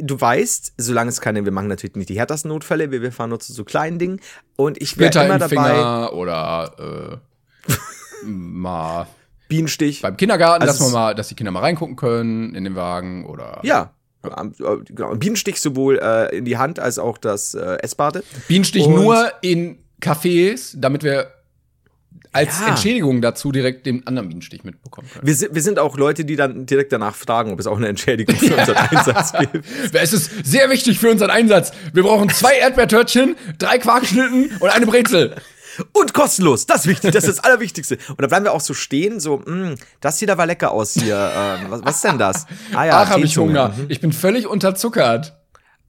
[0.00, 3.30] du weißt, solange es keine, wir machen natürlich nicht die härtesten Notfälle, wir, wir fahren
[3.30, 4.20] nur zu so kleinen Dingen.
[4.56, 7.20] Und ich wäre Splitter immer im dabei, Finger oder
[7.68, 7.74] äh,
[8.26, 9.06] mal
[9.48, 10.02] Bienenstich.
[10.02, 13.26] beim Kindergarten, Also dass man mal, dass die Kinder mal reingucken können in den Wagen
[13.26, 13.94] oder Ja.
[14.22, 14.30] Äh,
[14.86, 15.14] Genau.
[15.14, 18.22] Bienenstich sowohl äh, in die Hand als auch das äh, Essbade.
[18.48, 21.30] Bienenstich Und- nur in Cafés, damit wir
[22.32, 22.68] als Ja.
[22.68, 25.26] Entschädigung dazu direkt den anderen Bienenstich mitbekommen können.
[25.26, 27.88] Wir sind, wir sind auch Leute, die dann direkt danach fragen, ob es auch eine
[27.88, 29.64] Entschädigung für unseren Einsatz gibt.
[29.92, 31.72] Es ist sehr wichtig für unseren Einsatz.
[31.92, 35.34] Wir brauchen zwei Erdbeertörtchen, drei Quarkschnitten und eine Brezel.
[35.92, 37.98] Und kostenlos, das ist wichtig, das ist das Allerwichtigste.
[38.08, 41.32] Und da bleiben wir auch so stehen, so, mh, das da war lecker aus hier.
[41.34, 42.46] Ähm, was, was ist denn das?
[42.72, 43.36] Ah Ach, hab ich.
[43.36, 43.74] Hunger.
[43.88, 45.36] Ich bin völlig unterzuckert.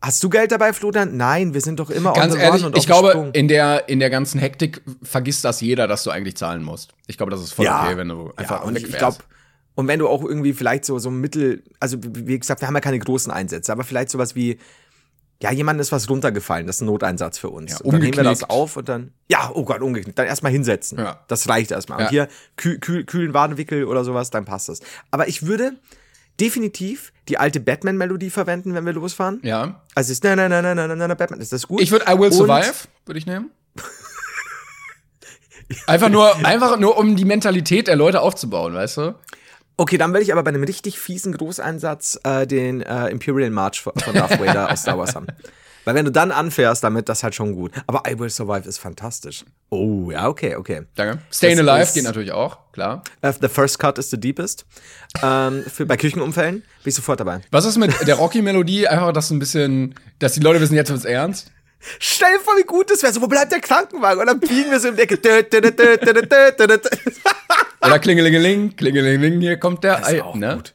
[0.01, 1.15] Hast du Geld dabei, Florian?
[1.15, 3.31] Nein, wir sind doch immer Ganz ehrlich, ich glaube, Sprung.
[3.33, 6.93] in der, in der ganzen Hektik vergisst das jeder, dass du eigentlich zahlen musst.
[7.05, 9.17] Ich glaube, das ist voll okay, wenn du einfach ja, und ich glaube,
[9.75, 12.81] und wenn du auch irgendwie vielleicht so, so mittel, also wie gesagt, wir haben ja
[12.81, 14.57] keine großen Einsätze, aber vielleicht sowas wie,
[15.41, 17.71] ja, jemandem ist was runtergefallen, das ist ein Noteinsatz für uns.
[17.71, 20.99] Ja, dann nehmen wir das auf und dann, ja, oh Gott, umgeknickt, dann erstmal hinsetzen.
[20.99, 21.19] Ja.
[21.27, 21.99] Das reicht erstmal.
[21.99, 22.05] Ja.
[22.05, 22.27] Und hier
[22.57, 24.81] kühl, kühl, kühlen Wadenwickel oder sowas, dann passt das.
[25.09, 25.73] Aber ich würde
[26.39, 29.39] definitiv die alte Batman-Melodie verwenden, wenn wir losfahren.
[29.43, 29.81] ja.
[29.95, 31.81] Also es ist, na, na, na, na, na, na, na, Batman, ist das gut?
[31.81, 32.73] Ich würde I Will Und- Survive,
[33.05, 33.51] würde ich nehmen.
[35.87, 39.15] Einfach nur, einfach nur, um die Mentalität der Leute aufzubauen, weißt du?
[39.81, 43.81] Okay, dann will ich aber bei einem richtig fiesen Großeinsatz äh, den äh, Imperial March
[43.81, 45.25] von Darth Vader aus Star Wars haben.
[45.85, 47.71] Weil wenn du dann anfährst damit, das ist halt schon gut.
[47.87, 49.43] Aber I Will Survive ist fantastisch.
[49.71, 50.83] Oh, ja, okay, okay.
[50.93, 51.23] Danke.
[51.31, 53.01] Stayin' Das Alive geht natürlich auch, klar.
[53.21, 54.67] Äh, the first cut is the deepest.
[55.23, 57.41] Ähm, für, bei Küchenumfällen bin ich sofort dabei.
[57.49, 58.87] Was ist mit der Rocky-Melodie?
[58.87, 61.51] Einfach, dass ein bisschen, dass die Leute wissen, jetzt wird's ernst.
[61.97, 63.13] Stell dir vor, wie gut das wäre.
[63.13, 64.19] So, wo bleibt der Krankenwagen?
[64.19, 65.17] Und dann biegen wir so im Decke.
[67.83, 69.97] Oder Klingelingeling, Klingelingeling, hier kommt der.
[69.99, 70.55] Das ist Ei, auch ne?
[70.55, 70.73] gut.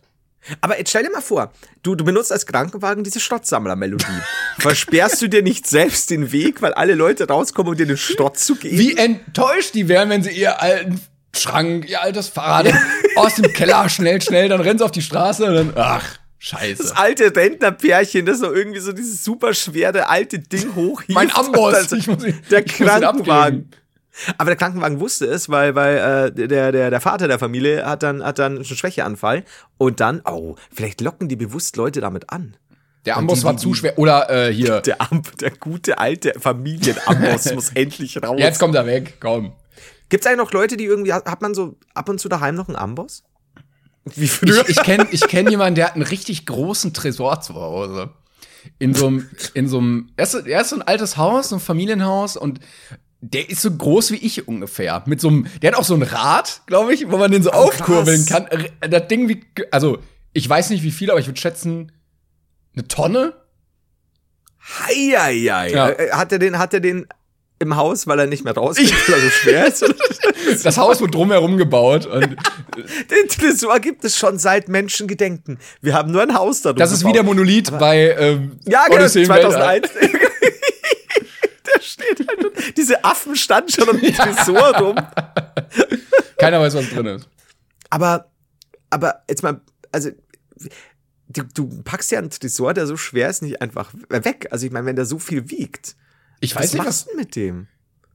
[0.61, 1.53] Aber jetzt stell dir mal vor,
[1.83, 4.05] du, du benutzt als Krankenwagen diese Stottsammler-Melodie.
[4.59, 8.39] Versperrst du dir nicht selbst den Weg, weil alle Leute rauskommen, um dir den Stott
[8.39, 8.79] zu geben?
[8.79, 11.01] Wie enttäuscht die wären, wenn sie ihr alten
[11.37, 12.73] Schrank, ihr altes Fahrrad
[13.17, 16.05] aus dem Keller schnell, schnell, dann rennen sie auf die Straße und dann, ach,
[16.39, 16.81] scheiße.
[16.83, 21.11] Das alte Rentnerpärchen, das so irgendwie so dieses super schwere alte Ding hochhieft.
[21.11, 23.71] Mein Amboss, Und dann so ich muss ihn- der Krankenwagen.
[24.39, 28.03] Aber der Krankenwagen wusste es, weil, weil äh, der, der, der Vater der Familie hat
[28.03, 29.45] dann, hat dann einen Schwächeanfall.
[29.79, 32.57] Und dann, oh, vielleicht locken die bewusst Leute damit an.
[33.05, 33.99] Der Amboss war zu schwer.
[33.99, 34.81] Oder äh, hier.
[34.87, 38.37] Der, Am- der gute alte Familienamboss muss endlich raus.
[38.39, 39.53] Jetzt kommt er weg, komm.
[40.09, 42.77] Gibt's eigentlich noch Leute, die irgendwie, hat man so ab und zu daheim noch einen
[42.77, 43.23] Amboss?
[44.07, 44.63] Wie früher?
[44.63, 48.11] Ich, ich kenne ich kenn jemanden, der hat einen richtig großen Tresor zu Hause.
[48.79, 51.51] In so einem, in so einem, er ist, so- er ist so ein altes Haus,
[51.51, 52.61] so ein Familienhaus und
[53.21, 55.03] der ist so groß wie ich ungefähr.
[55.07, 57.51] Mit so einem, der hat auch so ein Rad, glaube ich, wo man den so
[57.51, 58.45] aufkurbeln krass.
[58.49, 58.91] kann.
[58.91, 59.99] Das Ding wie, also,
[60.33, 61.93] ich weiß nicht wie viel, aber ich würde schätzen,
[62.75, 63.35] eine Tonne?
[64.87, 65.71] Heieiei.
[65.71, 65.91] Ja.
[65.91, 67.07] Äh, Hat er den, hat er den
[67.59, 69.85] im Haus, weil er nicht mehr rausgeht, weil er so schwer ist?
[70.63, 72.23] Das Haus wird drumherum gebaut und
[73.11, 75.59] Den Tresor gibt es schon seit Menschengedenken.
[75.81, 79.01] Wir haben nur ein Haus da das ist wie der Monolith bei ähm, Ja, genau,
[79.01, 79.83] Odyssey im Weltall.
[79.83, 79.91] 2001.
[81.75, 82.45] der steht halt.
[82.45, 84.97] und Diese Affen standen schon um den Tresor rum.
[86.39, 87.29] Keiner weiß, was drin ist.
[87.91, 88.31] Aber,
[88.91, 89.61] aber jetzt mal,
[89.91, 90.11] also,
[91.29, 94.47] du, du packst ja einen Tresor, der so schwer ist, nicht einfach weg.
[94.53, 95.97] Also ich meine, wenn der so viel wiegt,
[96.39, 97.05] Ich was weiß nicht, machst was.
[97.07, 97.67] du denn mit dem?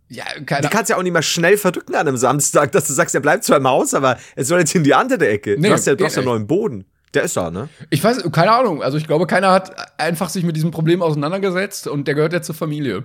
[0.08, 2.94] Ja, Du keine kannst ja auch nicht mal schnell verrücken an einem Samstag, dass du
[2.94, 5.58] sagst, er bleibt zwar im Haus, aber er soll jetzt in die andere Ecke.
[5.60, 6.86] Nee, du hast ja, du geht einen neuen Boden.
[7.14, 7.68] Der ist da, ne?
[7.90, 8.82] Ich weiß, keine Ahnung.
[8.82, 12.42] Also ich glaube, keiner hat einfach sich mit diesem Problem auseinandergesetzt und der gehört ja
[12.42, 13.04] zur Familie.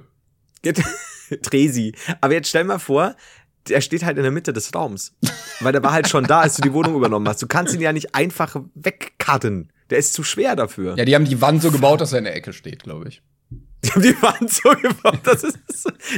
[1.42, 1.94] Tresi.
[2.20, 3.16] Aber jetzt stell mal vor,
[3.68, 5.14] der steht halt in der Mitte des Raums.
[5.60, 7.42] Weil der war halt schon da, als du die Wohnung übernommen hast.
[7.42, 9.72] Du kannst ihn ja nicht einfach wegcutten.
[9.90, 10.96] Der ist zu schwer dafür.
[10.96, 13.22] Ja, die haben die Wand so gebaut, dass er in der Ecke steht, glaube ich.
[13.84, 15.20] Die haben die Wand so gebaut.
[15.22, 15.58] Das ist,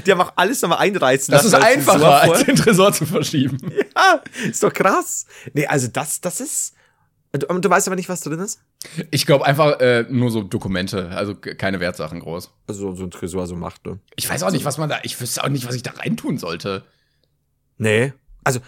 [0.07, 3.05] die haben auch alles nochmal einreißen Das ist lassen als einfacher, als den Tresor zu
[3.05, 3.59] verschieben.
[3.95, 5.27] Ja, ist doch krass.
[5.53, 6.75] Nee, also das, das ist.
[7.33, 8.61] Du, du weißt aber nicht, was drin ist?
[9.11, 12.51] Ich glaube einfach äh, nur so Dokumente, also keine Wertsachen groß.
[12.69, 13.99] Also so ein Tresor so macht, ne?
[14.15, 16.39] Ich weiß auch nicht, was man da, ich wüsste auch nicht, was ich da reintun
[16.39, 16.85] sollte.
[17.77, 18.13] Nee.
[18.45, 18.61] Also,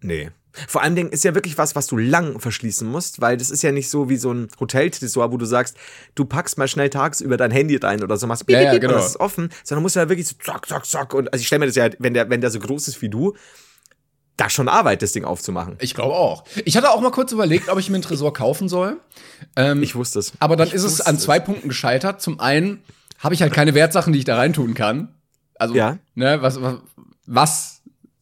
[0.00, 0.30] nee.
[0.52, 3.62] Vor allen Dingen ist ja wirklich was, was du lang verschließen musst, weil das ist
[3.62, 5.76] ja nicht so wie so ein Hoteltresor, wo du sagst,
[6.14, 8.94] du packst mal schnell tagsüber dein Handy rein oder so, machst Ja, ja, genau.
[8.94, 11.40] und das ist offen, sondern musst du ja wirklich so zack, zack, zack und also
[11.40, 13.36] ich stelle mir das ja, wenn der, wenn der so groß ist wie du,
[14.40, 15.76] da schon Arbeit, das Ding aufzumachen.
[15.80, 16.44] Ich glaube auch.
[16.64, 18.98] Ich hatte auch mal kurz überlegt, ob ich mir einen Tresor kaufen soll.
[19.56, 20.32] Ähm, Ich wusste es.
[20.40, 22.20] aber dann Ich ist es an zwei Punkten gescheitert.
[22.22, 22.82] Zum einen
[23.18, 25.14] habe ich halt keine Wertsachen, die ich da reintun kann.
[25.56, 25.98] Also, Ja.
[26.14, 26.76] ne, was, was,
[27.26, 27.76] was?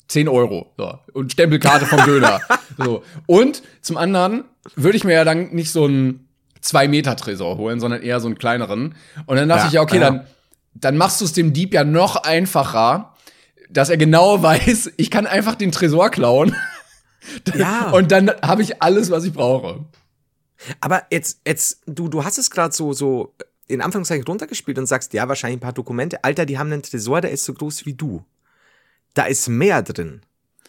[0.08, 0.72] 10 Euro.
[0.78, 0.98] So.
[1.12, 2.40] Und Stempelkarte vom Döner.
[2.78, 3.02] so.
[3.26, 4.44] Und zum anderen
[4.74, 6.28] würde ich mir ja dann nicht so einen
[6.62, 8.94] 2-Meter-Tresor holen, sondern eher so einen kleineren.
[9.26, 10.10] Und dann dachte Ja, ich, ja, okay, ja.
[10.10, 10.26] dann,
[10.74, 13.14] dann machst du es dem Dieb ja noch einfacher,
[13.70, 16.54] dass er genau weiß, ich kann einfach den Tresor klauen.
[17.54, 17.90] Ja.
[17.92, 19.84] Und dann habe ich alles, was ich brauche.
[20.80, 23.34] Aber jetzt, jetzt, du, du hast es gerade so, so
[23.68, 26.24] in Anführungszeichen runtergespielt und sagst, ja, wahrscheinlich ein paar Dokumente.
[26.24, 28.24] Alter, die haben einen Tresor, der ist so groß wie du.
[29.14, 30.22] Da ist mehr drin.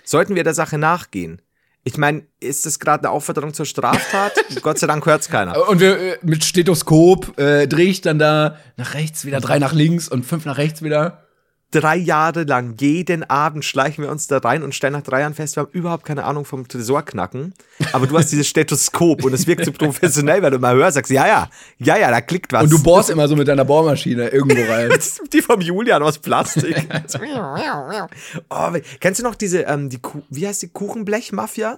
[0.03, 1.41] Sollten wir der Sache nachgehen?
[1.85, 4.33] Ich meine, ist das gerade eine Aufforderung zur Straftat?
[4.61, 5.69] Gott sei Dank hört's keiner.
[5.69, 9.73] Und wir äh, mit Stethoskop äh, drehe ich dann da nach rechts wieder, drei nach
[9.73, 11.28] links und fünf nach rechts wieder.
[11.71, 15.35] Drei Jahre lang, jeden Abend schleichen wir uns da rein und stellen nach drei Jahren
[15.35, 17.53] fest, wir haben überhaupt keine Ahnung vom Tresorknacken.
[17.91, 21.11] Aber du hast dieses Stethoskop und es wirkt so professionell, weil du mal hörst, sagst,
[21.11, 21.47] ja, ja,
[21.77, 22.63] ja, ja, da klickt was.
[22.63, 24.89] Und du bohrst immer so mit deiner Bohrmaschine irgendwo rein.
[25.31, 26.75] Die vom Julian aus Plastik.
[28.49, 31.77] oh, kennst du noch diese, ähm, die Ku wie heißt die Kuchenblech-Mafia?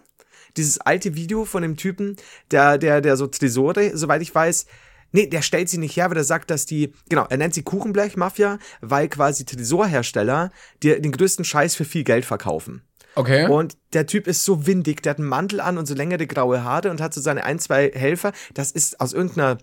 [0.55, 2.15] Dieses alte Video von dem Typen,
[2.51, 4.67] der, der, der so Tresore, soweit ich weiß,
[5.11, 7.63] nee, der stellt sie nicht her, weil er sagt, dass die, genau, er nennt sie
[7.63, 10.51] Kuchenblech-Mafia, weil quasi Tresorhersteller
[10.83, 12.83] dir den größten Scheiß für viel Geld verkaufen.
[13.15, 13.47] Okay.
[13.47, 16.63] Und der Typ ist so windig, der hat einen Mantel an und so längere graue
[16.63, 18.31] Haare und hat so seine ein, zwei Helfer.
[18.53, 19.57] Das ist aus irgendeiner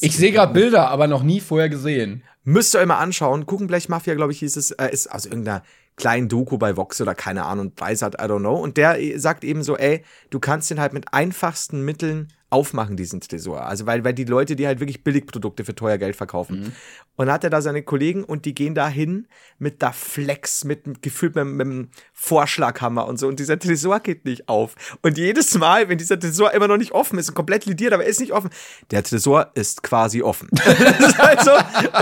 [0.00, 2.22] ich sehe gerade Bilder, aber noch nie vorher gesehen.
[2.44, 3.44] Müsst ihr euch mal anschauen.
[3.44, 5.62] Kuchenblech Mafia, glaube ich, hieß es, äh, ist aus irgendeiner
[5.96, 8.56] kleinen Doku bei Vox oder keine Ahnung, Dreisat, I don't know.
[8.56, 12.96] Und der äh, sagt eben so, ey, du kannst den halt mit einfachsten Mitteln aufmachen,
[12.96, 13.66] diesen Tresor.
[13.66, 16.72] Also, weil, weil die Leute, die halt wirklich Billigprodukte für teuer Geld verkaufen.
[17.16, 19.26] Und dann hat er da seine Kollegen und die gehen da hin
[19.58, 23.26] mit da Flex, mit, gefüllt mit, mit einem Vorschlaghammer und so.
[23.26, 24.74] Und dieser Tresor geht nicht auf.
[25.02, 28.04] Und jedes Mal, wenn dieser Tresor immer noch nicht offen ist und komplett lidiert, aber
[28.04, 28.50] er ist nicht offen,
[28.90, 30.48] der Tresor ist quasi offen.
[30.52, 31.52] das ist halt so.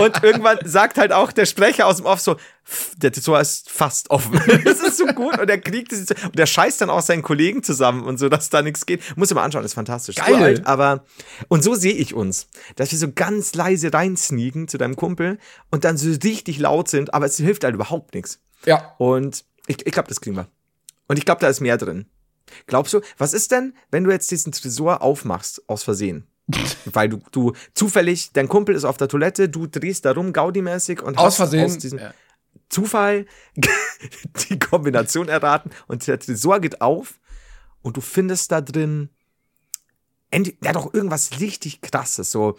[0.03, 2.43] Und irgendwann sagt halt auch der Sprecher aus dem Off so, "Pff,
[2.97, 4.39] der Tresor ist fast offen.
[4.63, 5.39] das ist so gut.
[5.39, 8.49] Und er kriegt es, und der scheißt dann auch seinen Kollegen zusammen und so, dass
[8.49, 9.01] da nichts geht.
[9.17, 10.15] Muss ich mal anschauen, ist fantastisch.
[10.15, 10.33] Geil.
[10.33, 11.05] Uralt, aber,
[11.47, 15.37] und so sehe ich uns, dass wir so ganz leise reinsneaken zu deinem Kumpel
[15.71, 18.39] und dann so richtig laut sind, aber es hilft halt überhaupt nichts.
[18.65, 18.95] Ja.
[18.97, 20.47] Und ich, ich glaube, das kriegen wir.
[21.07, 22.05] Und ich glaube, da ist mehr drin.
[22.67, 26.27] Glaubst du, was ist denn, wenn du jetzt diesen Tresor aufmachst, aus Versehen?
[26.85, 31.01] Weil du, du zufällig, dein Kumpel ist auf der Toilette, du drehst da rum, Gaudi-mäßig
[31.01, 31.65] und Aus hast Versehen.
[31.65, 32.13] aus diesem, ja.
[32.69, 33.25] Zufall
[34.49, 37.19] die Kombination erraten und der Tresor geht auf
[37.81, 39.09] und du findest da drin
[40.61, 42.57] ja doch irgendwas richtig krasses, so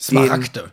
[0.00, 0.72] Smaragde.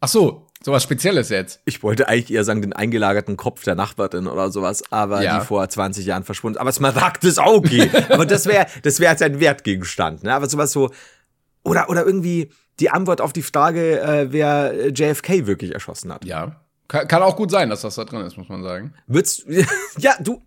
[0.00, 1.60] Ach so, sowas Spezielles jetzt.
[1.64, 5.38] ich wollte eigentlich eher sagen, den eingelagerten Kopf der Nachbarin oder sowas, aber Ja.
[5.40, 6.58] die vor 20 Jahren verschwunden.
[6.58, 7.90] Aber Smaragd ist auch okay.
[8.10, 10.34] aber das wäre das wäre jetzt ein Wertgegenstand, ne?
[10.34, 10.90] Aber sowas so
[11.62, 16.24] oder oder irgendwie die Antwort auf die Frage, äh, wer äh, JFK wirklich erschossen hat.
[16.24, 16.60] Ja.
[16.90, 18.92] Kann, kann auch gut sein, dass das da drin ist, muss man sagen.
[19.06, 19.44] Wird's,
[19.98, 20.42] ja, du,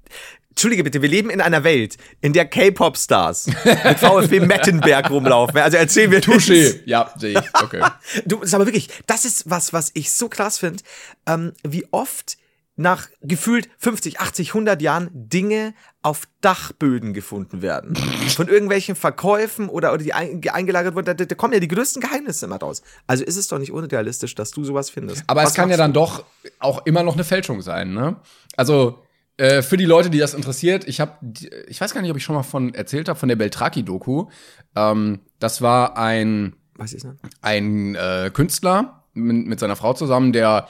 [0.49, 3.47] Entschuldige bitte, wir leben in einer Welt, in der K-Pop-Stars
[3.85, 5.57] mit VfB Mettenberg rumlaufen.
[5.59, 6.81] Also erzählen wir Touché.
[6.85, 7.63] Ja, sehe ich.
[7.63, 7.81] Okay.
[8.25, 10.83] Du, ist aber wirklich, das ist was, was ich so krass finde,
[11.27, 12.37] ähm, wie oft
[12.75, 17.95] nach gefühlt 50, 80, 100 Jahren Dinge auf Dachböden gefunden werden.
[18.35, 22.01] Von irgendwelchen Verkäufen oder, oder die ein, eingelagert wurden, da, da kommen ja die größten
[22.01, 22.81] Geheimnisse immer raus.
[23.05, 25.23] Also ist es doch nicht unrealistisch, dass du sowas findest.
[25.27, 26.23] Aber Was es kann ja dann doch
[26.59, 28.15] auch immer noch eine Fälschung sein, ne?
[28.55, 28.99] Also
[29.37, 31.17] äh, für die Leute, die das interessiert, ich habe,
[31.67, 34.27] ich weiß gar nicht, ob ich schon mal von erzählt habe von der Beltraki-Doku.
[34.75, 37.07] Ähm, das war ein ich nicht.
[37.41, 40.67] ein äh, Künstler mit, mit seiner Frau zusammen, der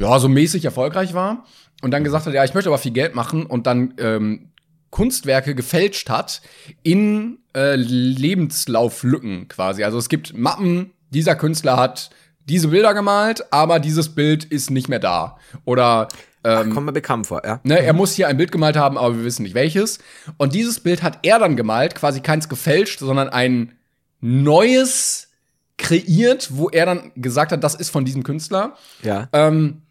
[0.00, 1.44] ja so mäßig erfolgreich war
[1.82, 4.50] und dann gesagt hat, ja, ich möchte aber viel Geld machen und dann ähm,
[4.90, 6.42] Kunstwerke gefälscht hat
[6.82, 9.84] in äh, Lebenslauflücken quasi.
[9.84, 12.10] Also es gibt Mappen, dieser Künstler hat
[12.48, 15.38] diese Bilder gemalt, aber dieses Bild ist nicht mehr da.
[15.64, 16.08] Oder
[16.42, 17.60] ähm, Kommt mir bekannt vor, ja.
[17.64, 19.98] Ne, er muss hier ein Bild gemalt haben, aber wir wissen nicht welches.
[20.38, 23.72] Und dieses Bild hat er dann gemalt, quasi keins gefälscht, sondern ein
[24.20, 25.28] neues
[25.76, 28.74] kreiert, wo er dann gesagt hat, das ist von diesem Künstler.
[29.02, 29.28] Ja.
[29.32, 29.82] Ähm,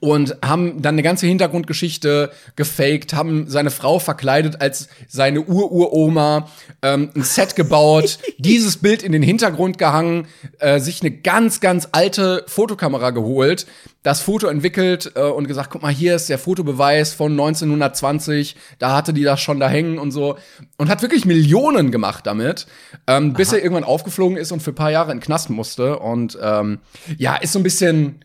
[0.00, 6.48] und haben dann eine ganze Hintergrundgeschichte gefaked, haben seine Frau verkleidet als seine Ururoma,
[6.82, 10.26] ähm, ein Set gebaut, dieses Bild in den Hintergrund gehangen,
[10.58, 13.66] äh, sich eine ganz, ganz alte Fotokamera geholt,
[14.02, 18.94] das Foto entwickelt äh, und gesagt, guck mal, hier ist der Fotobeweis von 1920, da
[18.94, 20.36] hatte die das schon da hängen und so.
[20.76, 22.66] Und hat wirklich Millionen gemacht damit,
[23.06, 25.98] ähm, bis er irgendwann aufgeflogen ist und für ein paar Jahre in den Knast musste.
[25.98, 26.78] Und ähm,
[27.18, 28.24] ja, ist so ein bisschen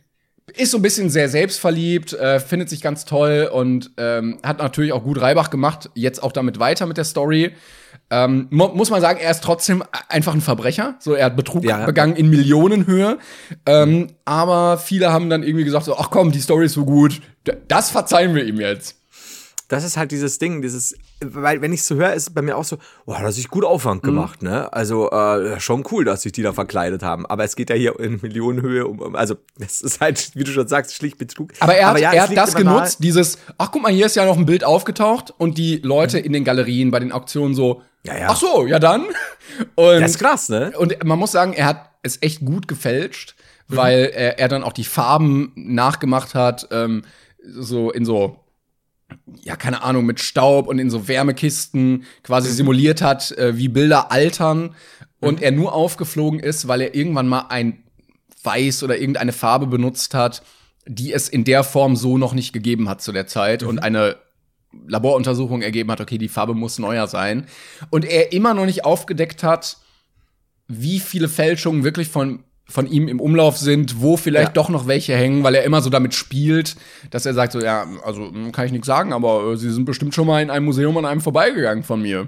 [0.58, 4.92] ist so ein bisschen sehr selbstverliebt, äh, findet sich ganz toll und ähm, hat natürlich
[4.94, 5.90] auch gut Reibach gemacht.
[5.94, 7.52] Jetzt auch damit weiter mit der Story.
[8.10, 10.96] Ähm, mu muss man sagen, er ist trotzdem einfach ein Verbrecher.
[11.00, 11.86] So, er hat Betrug Ja.
[11.86, 13.18] begangen in Millionenhöhe.
[13.66, 17.22] Ähm, aber viele haben dann irgendwie gesagt: so, Ach komm, die Story ist so gut,
[17.68, 18.96] das verzeihen wir ihm jetzt.
[19.68, 22.58] das ist halt dieses Ding, dieses, weil wenn ich so höre, ist es bei mir
[22.58, 23.68] auch so, da hat sich gut Mhm.
[23.70, 24.72] Aufwand gemacht, ne?
[24.74, 27.26] Also äh, schon cool, dass sich die da verkleidet haben.
[27.28, 30.68] Aber es geht ja hier in Millionenhöhe um, also das ist halt, wie du schon
[30.68, 31.52] sagst, schlicht Betrug.
[31.60, 33.92] Aber er hat, ja, er es hat das immer nahe- genutzt, dieses, ach guck mal,
[33.92, 37.12] hier ist ja noch ein Bild aufgetaucht und die Leute in den Galerien, bei den
[37.12, 38.28] Auktionen so, Ja, ja.
[38.30, 39.06] ach so, ja dann.
[39.76, 40.72] Und Das ist krass, ne?
[40.78, 43.36] Und man muss sagen, er hat es echt gut gefälscht,
[43.68, 47.04] weil er, er dann auch die Farben nachgemacht hat, ähm,
[47.46, 48.38] so in so,
[49.44, 54.12] ja, keine Ahnung, mit Staub und in so Wärmekisten quasi simuliert hat, äh, wie Bilder
[54.12, 54.76] altern.
[55.20, 57.84] Und er nur aufgeflogen ist, weil er irgendwann mal ein
[58.44, 60.42] Weiß oder irgendeine Farbe benutzt hat,
[60.88, 64.18] die es in der Form so noch nicht gegeben hat zu der Zeit und eine
[64.88, 67.46] Laboruntersuchung ergeben hat, okay, die Farbe muss neuer sein.
[67.90, 69.78] Und er immer noch nicht aufgedeckt hat,
[70.68, 74.54] wie viele Fälschungen wirklich von, von ihm im Umlauf sind, wo vielleicht Ja.
[74.54, 76.76] doch noch welche hängen, weil er immer so damit spielt,
[77.10, 79.86] dass er sagt so, ja, also hm, kann ich nichts sagen, aber äh, sie sind
[79.86, 82.28] bestimmt schon mal in einem Museum an einem vorbeigegangen von mir.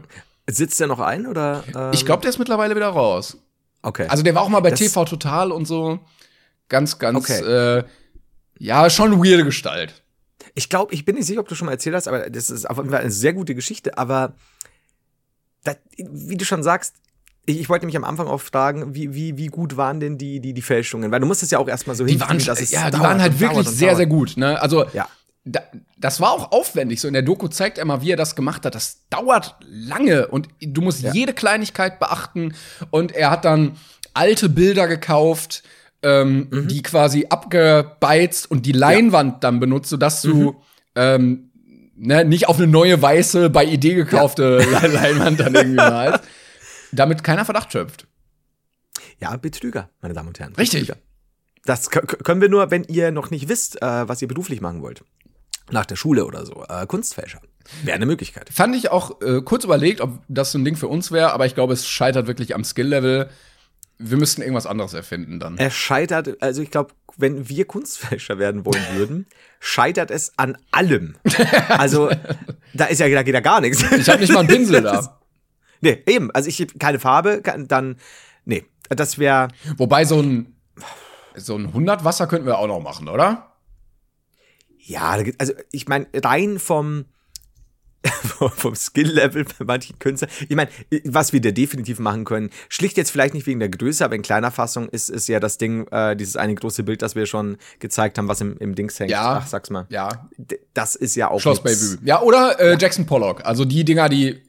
[0.49, 1.63] Sitzt der noch ein oder?
[1.73, 3.37] Ähm, Ich glaube, der ist mittlerweile wieder raus.
[3.81, 4.07] Okay.
[4.09, 5.99] Also der war auch mal bei Das- TV Total und so.
[6.67, 7.77] Ganz, ganz, Okay.
[7.79, 7.83] äh,
[8.59, 10.01] ja, schon weirde Gestalt.
[10.55, 12.69] Ich glaube, ich bin nicht sicher, ob du schon mal erzählt hast, aber das ist
[12.69, 13.97] auf jeden Fall eine sehr gute Geschichte.
[13.97, 14.33] Aber
[15.63, 16.95] das, wie du schon sagst,
[17.45, 20.39] ich, ich wollte mich am Anfang auch fragen, wie, wie, wie gut waren denn die,
[20.39, 21.11] die, die Fälschungen?
[21.11, 22.05] Weil du musst es ja auch erstmal so
[22.63, 23.97] es ja, die dauert waren halt wirklich sehr, dauert.
[23.97, 24.37] sehr gut.
[24.37, 24.61] Ne?
[24.61, 25.07] Also, Ja.
[25.43, 25.61] da,
[25.97, 27.01] das war auch aufwendig.
[27.01, 28.75] So in der Doku zeigt er mal, wie er das gemacht hat.
[28.75, 32.53] Das dauert lange und du musst jede Kleinigkeit beachten.
[32.91, 33.73] Und er hat dann
[34.13, 35.63] alte Bilder gekauft,
[36.01, 36.67] ähm, Mhm.
[36.67, 40.29] die quasi abgebeizt und die Leinwand dann benutzt, sodass Mhm.
[40.31, 40.55] du
[40.95, 41.49] ähm,
[41.95, 44.57] ne, nicht auf eine neue weiße, bei Idee gekaufte
[44.93, 46.23] Leinwand dann irgendwie malst.
[46.93, 48.07] Damit keiner Verdacht schöpft.
[49.19, 50.55] Ja, Betrüger, meine Damen und Herren.
[50.55, 50.87] Richtig.
[50.87, 51.01] Betrüger.
[51.65, 55.03] Das können wir nur, wenn ihr noch nicht wisst, äh, was ihr beruflich machen wollt.
[55.71, 56.65] Nach der Schule oder so.
[56.67, 57.39] Äh, Kunstfälscher.
[57.83, 58.49] Wäre eine Möglichkeit.
[58.49, 61.45] Fand ich auch äh, kurz überlegt, ob das so ein Ding für uns wäre, aber
[61.45, 63.29] ich glaube, es scheitert wirklich am Skill-Level.
[63.97, 65.57] Wir müssten irgendwas anderes erfinden dann.
[65.57, 69.27] Es scheitert, also ich glaube, wenn wir Kunstfälscher werden wollen würden,
[69.61, 71.15] scheitert es an allem.
[71.69, 72.09] Also,
[72.73, 73.81] da ist ja, da geht ja gar nichts.
[73.83, 75.21] Ich habe nicht mal einen Pinsel da.
[75.83, 76.31] Nee, eben.
[76.31, 77.97] Also ich keine Farbe, dann,
[78.45, 80.55] nee, das wäre, Wobei so ein
[81.35, 83.53] so ein 100 Wasser könnten wir auch noch machen, oder?
[84.79, 87.05] Ja, also ich meine, rein vom,
[88.03, 90.29] vom- Skill-Level bei manchen Künstlern.
[90.49, 90.69] Ich meine,
[91.05, 94.21] was wir da definitiv machen können, schlicht jetzt vielleicht nicht wegen der Größe, aber in
[94.21, 97.57] kleiner Fassung ist, ist ja das Ding, äh, dieses eine große Bild, das wir schon
[97.79, 99.09] gezeigt haben, was im, im Dings hängt.
[99.11, 99.39] Ja.
[99.41, 99.85] Ach, sag's mal.
[99.89, 100.29] Ja,
[100.73, 101.97] Das ist ja auch Schloss Bellevue.
[102.03, 103.45] Ja, oder äh, Jackson Pollock.
[103.45, 104.43] Also die Dinger, die,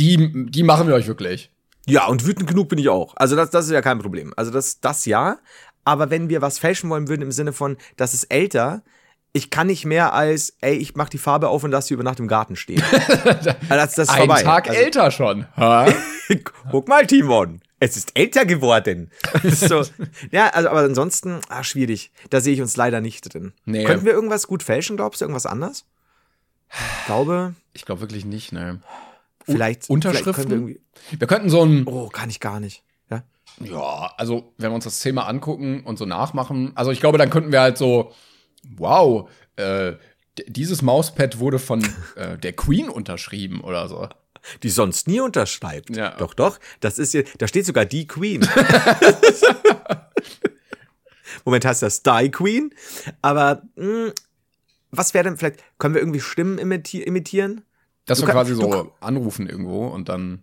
[0.00, 1.50] die, die machen wir euch wirklich.
[1.86, 3.14] Ja, und wütend genug bin ich auch.
[3.16, 4.32] Also das, das ist ja kein Problem.
[4.36, 5.38] Also das, das ja.
[5.84, 8.82] Aber wenn wir was fälschen wollen würden im Sinne von, das ist älter,
[9.32, 12.02] ich kann nicht mehr als, ey, ich mach die Farbe auf und lass sie über
[12.02, 12.82] Nacht im Garten stehen.
[12.82, 14.42] Also das, das ist Ein vorbei.
[14.42, 15.46] Tag also, älter schon.
[16.70, 17.60] Guck mal, Timon.
[17.78, 19.10] Es ist älter geworden.
[19.42, 19.84] So.
[20.30, 22.12] Ja, also, aber ansonsten, ah, schwierig.
[22.28, 23.52] Da sehe ich uns leider nicht drin.
[23.64, 23.84] Nee.
[23.84, 25.24] Könnten wir irgendwas gut fälschen, glaubst du?
[25.24, 25.86] Irgendwas anders?
[26.68, 28.80] Ich glaube, Ich glaube wirklich nicht, ne.
[29.52, 29.88] Vielleicht.
[29.90, 30.34] Unterschriften?
[30.34, 32.82] Vielleicht können wir irgendwie, Wir könnten so ein, oh, kann ich gar nicht.
[33.10, 33.22] Ja?
[33.60, 37.30] ja, also wenn wir uns das Thema angucken und so nachmachen, also ich glaube, dann
[37.30, 38.12] könnten wir halt so,
[38.76, 39.94] wow, äh,
[40.46, 41.82] dieses Mauspad wurde von
[42.16, 44.08] äh, der Queen unterschrieben oder so.
[44.62, 45.94] die sonst nie unterschreibt.
[45.94, 46.16] Ja.
[46.16, 46.58] Doch, doch.
[46.80, 48.46] Das ist hier, da steht sogar die Queen.
[51.44, 52.74] Moment heißt das Die Queen.
[53.22, 54.12] Aber mh,
[54.90, 57.62] was wäre denn vielleicht, können wir irgendwie Stimmen imiti imitieren?
[58.06, 60.42] Das so kann- quasi so anrufen irgendwo und dann.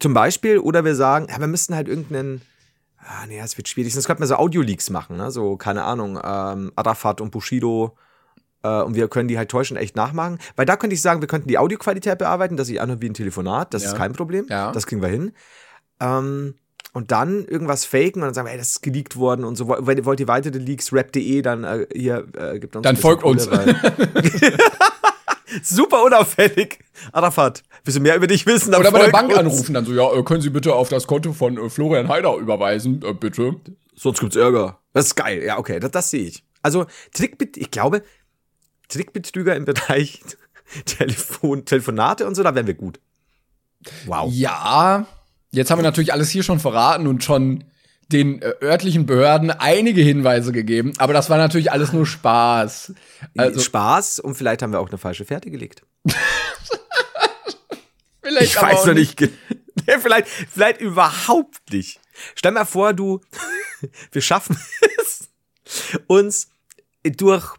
[0.00, 2.42] Zum Beispiel, oder wir sagen, ja, wir müssten halt irgendeinen,
[2.98, 5.30] ah, nee, das wird schwierig, sonst könnten wir so Audio-Leaks machen, ne?
[5.30, 7.96] So, keine Ahnung, ähm, Arafat und Bushido,
[8.64, 10.38] äh, und wir können die halt täuschend echt nachmachen.
[10.56, 13.14] Weil da könnte ich sagen, wir könnten die Audioqualität bearbeiten, dass ich anhöre wie ein
[13.14, 13.90] Telefonat, das Ja.
[13.90, 14.46] ist kein Problem.
[14.48, 14.72] Ja.
[14.72, 15.32] Das kriegen wir hin.
[16.00, 16.54] Ähm,
[16.92, 19.68] und dann irgendwas faken und dann sagen wir, ey, das ist geleakt worden und so.
[19.68, 23.48] Wollt, wollt ihr weitere Leaks, rap.de, dann äh, hier äh, gibt uns Dann folgt uns.
[25.62, 26.84] Super unauffällig.
[27.12, 28.74] Arafat, willst du mehr über dich wissen?
[28.74, 29.38] Oder bei der Bank uns.
[29.38, 32.34] anrufen, dann so, ja, äh, können Sie bitte auf das Konto von äh, Florian Heider
[32.36, 33.56] überweisen, äh, bitte.
[33.94, 34.78] Sonst gibt's Ärger.
[34.92, 35.42] Das ist geil.
[35.44, 36.44] Ja, okay, das, das sehe ich.
[36.62, 38.02] Also Trickbet ich glaube,
[38.88, 40.20] Trickbetrüger im Bereich
[40.84, 43.00] Telefon, Telefonate und so, da wären wir gut.
[44.06, 44.30] Wow.
[44.32, 45.06] Ja,
[45.50, 47.64] jetzt haben wir natürlich alles hier schon verraten und schon
[48.10, 52.94] den äh, örtlichen Behörden einige Hinweise gegeben, aber das war natürlich alles nur Spaß.
[53.36, 55.82] Also Spaß und vielleicht haben wir auch eine falsche Fährte gelegt.
[58.22, 59.18] vielleicht Ich weiß noch nicht.
[60.00, 62.00] vielleicht, vielleicht überhaupt nicht.
[62.34, 63.20] Stell mal vor, du,
[64.12, 64.58] wir schaffen
[64.98, 65.28] es,
[66.06, 66.48] uns
[67.04, 67.54] durch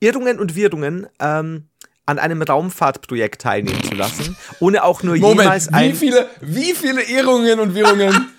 [0.00, 1.68] Irrungen und Wirrungen ähm,
[2.04, 5.94] an einem Raumfahrtprojekt teilnehmen zu lassen, ohne auch nur Moment, jemals wie ein.
[5.94, 8.30] viele, wie viele Ehrungen und Währungen?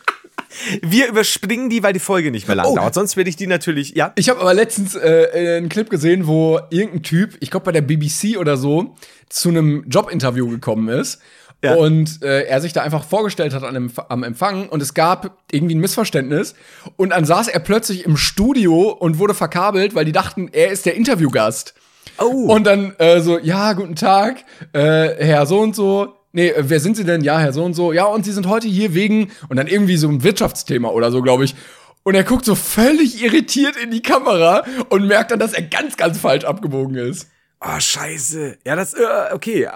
[0.81, 2.75] Wir überspringen die, weil die Folge nicht mehr lang Oh.
[2.75, 2.93] dauert.
[2.93, 4.11] Sonst werde ich die natürlich, ja.
[4.15, 7.81] Ich habe aber letztens äh, einen Clip gesehen, wo irgendein Typ, ich glaube bei der
[7.81, 8.95] BBC oder so,
[9.29, 11.19] zu einem Jobinterview gekommen ist.
[11.63, 11.75] Ja.
[11.75, 15.75] Und äh, er sich da einfach vorgestellt hat an am Empfang und es gab irgendwie
[15.75, 16.55] ein Missverständnis
[16.95, 20.85] und dann saß er plötzlich im Studio und wurde verkabelt, weil die dachten, er ist
[20.85, 21.73] der Interviewgast.
[22.17, 22.53] Oh.
[22.53, 26.15] Und dann äh, so, ja, guten Tag, äh, Herr so und so.
[26.31, 27.21] Nee, äh, wer sind Sie denn?
[27.21, 27.93] Ja, Herr so und so.
[27.93, 31.21] Ja, und Sie sind heute hier wegen und dann irgendwie so ein Wirtschaftsthema oder so,
[31.21, 31.55] glaube ich.
[32.03, 35.97] Und er guckt so völlig irritiert in die Kamera und merkt dann, dass er ganz,
[35.97, 37.27] ganz falsch abgebogen ist.
[37.61, 38.57] Oh, scheiße.
[38.65, 39.67] Ja, das, äh, okay.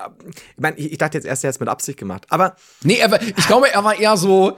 [0.55, 2.25] Ich meine, ich, dachte jetzt erst, er hat es mit Absicht gemacht.
[2.29, 4.57] Aber Nee, er war, ich glaube, er war eher so.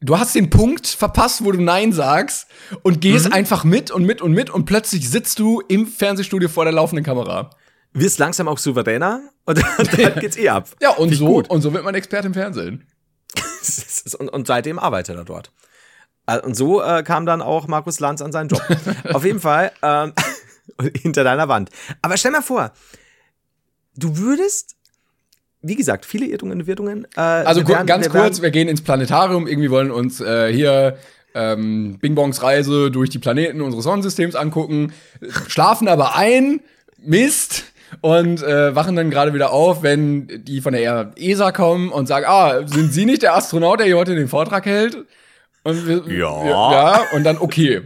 [0.00, 2.48] Du hast den Punkt verpasst, wo du Nein sagst
[2.82, 6.64] und gehst einfach mit und mit und mit und plötzlich sitzt du im Fernsehstudio vor
[6.64, 7.50] der laufenden Kamera.
[8.00, 10.68] Wirst langsam auch souveräner und dann geht's eh ab.
[10.80, 11.50] Ja, und so, gut.
[11.50, 12.86] und so wird man Experte im Fernsehen.
[14.18, 15.50] und, und seitdem arbeitet er dort.
[16.26, 18.62] Äh, Und so äh, kam dann auch Markus Lanz an seinen Job.
[19.12, 20.12] Auf jeden Fall ähm,
[21.02, 21.70] hinter deiner Wand.
[22.02, 22.72] Aber stell mal vor,
[23.94, 24.76] du würdest,
[25.62, 27.06] wie gesagt, viele Irrtungen und Wirrungen.
[27.16, 30.52] Äh, Also wir werden- ganz wir kurz, wir gehen ins Planetarium, irgendwie wollen uns äh,
[30.52, 30.98] hier
[31.34, 34.92] ähm, Bing Bongs Reise durch die Planeten unseres Sonnensystems angucken,
[35.48, 36.60] schlafen aber ein,
[36.98, 37.64] Mist,
[38.00, 42.26] und äh, wachen dann gerade wieder auf, wenn die von der ESA kommen und sagen,
[42.28, 45.04] ah, sind Sie nicht der Astronaut, der hier heute den Vortrag hält?
[45.62, 46.44] Und wir, Ja.
[46.44, 47.82] wir, ja, und dann okay.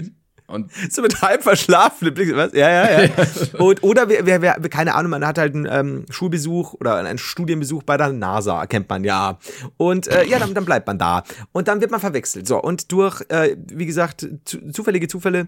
[0.47, 2.35] Und So mit halb verschlafenen Blick.
[2.37, 2.53] Was?
[2.53, 3.11] Ja, ja, ja.
[3.59, 7.19] Und, oder wer, wer, wer, keine Ahnung, man hat halt einen ähm, Schulbesuch oder einen
[7.19, 9.39] Studienbesuch bei der NASA, kennt man ja.
[9.77, 11.23] Und äh, ja, dann, dann bleibt man da.
[11.53, 12.47] Und dann wird man verwechselt.
[12.49, 15.47] So, und durch, äh, wie gesagt, zu, zufällige Zufälle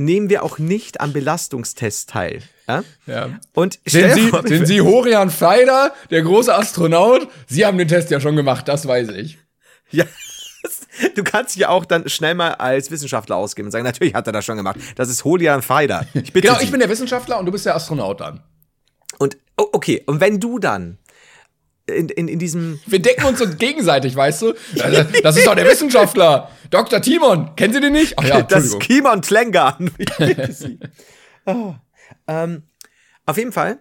[0.00, 2.42] nehmen wir auch nicht am Belastungstest teil.
[2.66, 2.82] Ja?
[3.06, 3.40] ja.
[3.54, 7.28] Und Sind Sie, vor, sind Sie Horian Feider, der große Astronaut?
[7.46, 9.38] Sie haben den Test ja schon gemacht, das weiß ich.
[9.90, 10.04] Ja.
[11.14, 14.32] Du kannst ja auch dann schnell mal als Wissenschaftler ausgeben und sagen, natürlich hat er
[14.34, 14.78] das schon gemacht.
[14.96, 16.06] Das ist Holian Feider.
[16.12, 16.64] Ich bitte Genau, Sie.
[16.64, 18.42] ich bin der Wissenschaftler und du bist der Astronaut dann.
[19.18, 20.98] Und okay, und wenn du dann
[21.90, 24.54] in, in, in diesem Wir decken uns uns gegenseitig, weißt du?
[24.74, 26.50] Das, das ist doch der Wissenschaftler.
[26.70, 27.00] Dr.
[27.02, 27.54] Timon.
[27.56, 28.18] Kennen Sie den nicht?
[28.18, 28.80] Ach ja, das Entschuldigung.
[28.80, 29.22] Kimon
[30.18, 30.78] bitte Sie.
[32.26, 32.62] Ähm,
[33.26, 33.78] auf jeden Fall.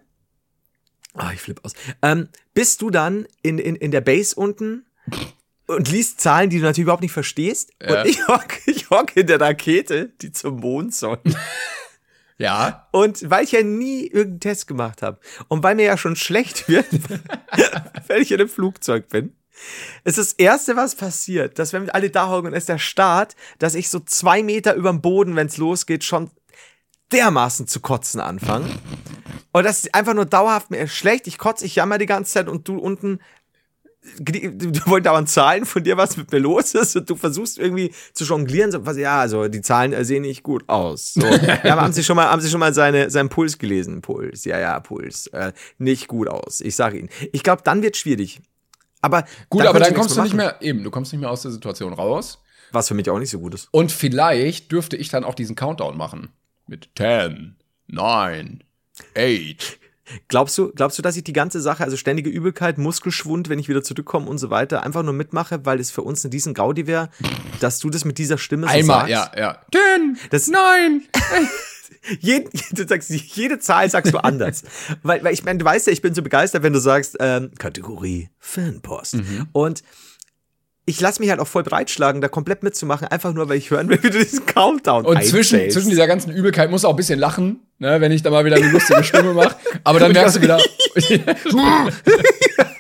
[1.14, 1.74] Ah, ich flippe aus.
[2.02, 4.86] Ähm, bist du dann in, in, in der Base unten
[5.68, 7.72] und liest Zahlen, die du natürlich überhaupt nicht verstehst.
[7.82, 8.02] Ja.
[8.02, 11.20] Und ich hocke ich hock in der Rakete, die zum Mond soll.
[12.40, 12.88] Ja.
[12.92, 15.20] Und weil ich ja nie irgendeinen Test gemacht habe
[15.50, 16.88] und weil mir ja schon schlecht wird,
[18.08, 19.36] wenn ich in einem Flugzeug bin,
[20.06, 23.76] ist das Erste, was passiert, dass wenn wir alle da hocken ist der Start, dass
[23.76, 26.32] ich so zwei Meter über dem Boden, wenn es losgeht, schon
[27.12, 28.70] dermaßen zu kotzen anfange.
[29.52, 31.28] Und das ist einfach nur dauerhaft mir schlecht.
[31.28, 33.20] Ich kotze, ich jammer die ganze Zeit und du unten
[34.18, 34.52] die,
[34.86, 38.24] wollen dauernd Zahlen von dir, was mit mir los ist, und du versuchst irgendwie zu
[38.24, 41.14] jonglieren, so, was, ja, also die Zahlen äh, sehen nicht gut aus.
[41.14, 41.26] So.
[41.64, 44.02] ja, aber haben Sie schon mal, haben Sie schon mal seine, seinen Puls gelesen?
[44.02, 45.28] Puls, ja, ja, Puls.
[45.28, 46.62] Äh, nicht gut aus.
[46.62, 47.10] Ich sage Ihnen.
[47.32, 48.42] Ich glaube, dann wird schwierig.
[49.02, 51.42] Aber Gut, dann aber dann kommst du nicht mehr, eben, du kommst nicht mehr aus
[51.42, 52.40] der Situation raus.
[52.72, 53.68] Was für mich auch nicht so gut ist.
[53.72, 56.30] Und vielleicht dürfte ich dann auch diesen Countdown machen.
[56.68, 57.56] Mit 10,
[57.88, 58.64] 9,
[59.18, 59.79] 8.
[60.28, 63.70] Glaubst du, glaubst du, dass ich die ganze Sache, also ständige Übelkeit, Muskelschwund, wenn ich
[63.70, 66.88] wieder zurückkomme und so weiter, einfach nur mitmache, weil es für uns ein diesen Gaudi
[66.88, 67.10] wäre,
[67.60, 69.12] dass du das mit dieser Stimme so Einmal, sagst?
[69.12, 69.62] ja, ja.
[69.98, 71.04] 10, Das- 9.
[72.22, 74.64] Jeden, du sagst, jede Zahl sagst du anders.
[75.04, 77.52] weil, weil ich meine, du weißt ja, ich bin so begeistert, wenn du sagst, ähm,
[77.60, 79.18] Kategorie Fanpost.
[79.52, 79.84] Und
[80.86, 83.90] ich lasse mich halt auch voll breitschlagen, da komplett mitzumachen, einfach nur, weil ich hören
[83.90, 87.20] will, wie du diesen Countdown Und zwischen, zwischen dieser ganzen Übelkeit muss auch ein bisschen
[87.20, 89.56] lachen, ne, wenn ich da mal wieder eine lustige Stimme mache.
[89.84, 90.58] Aber dann merkst du wieder,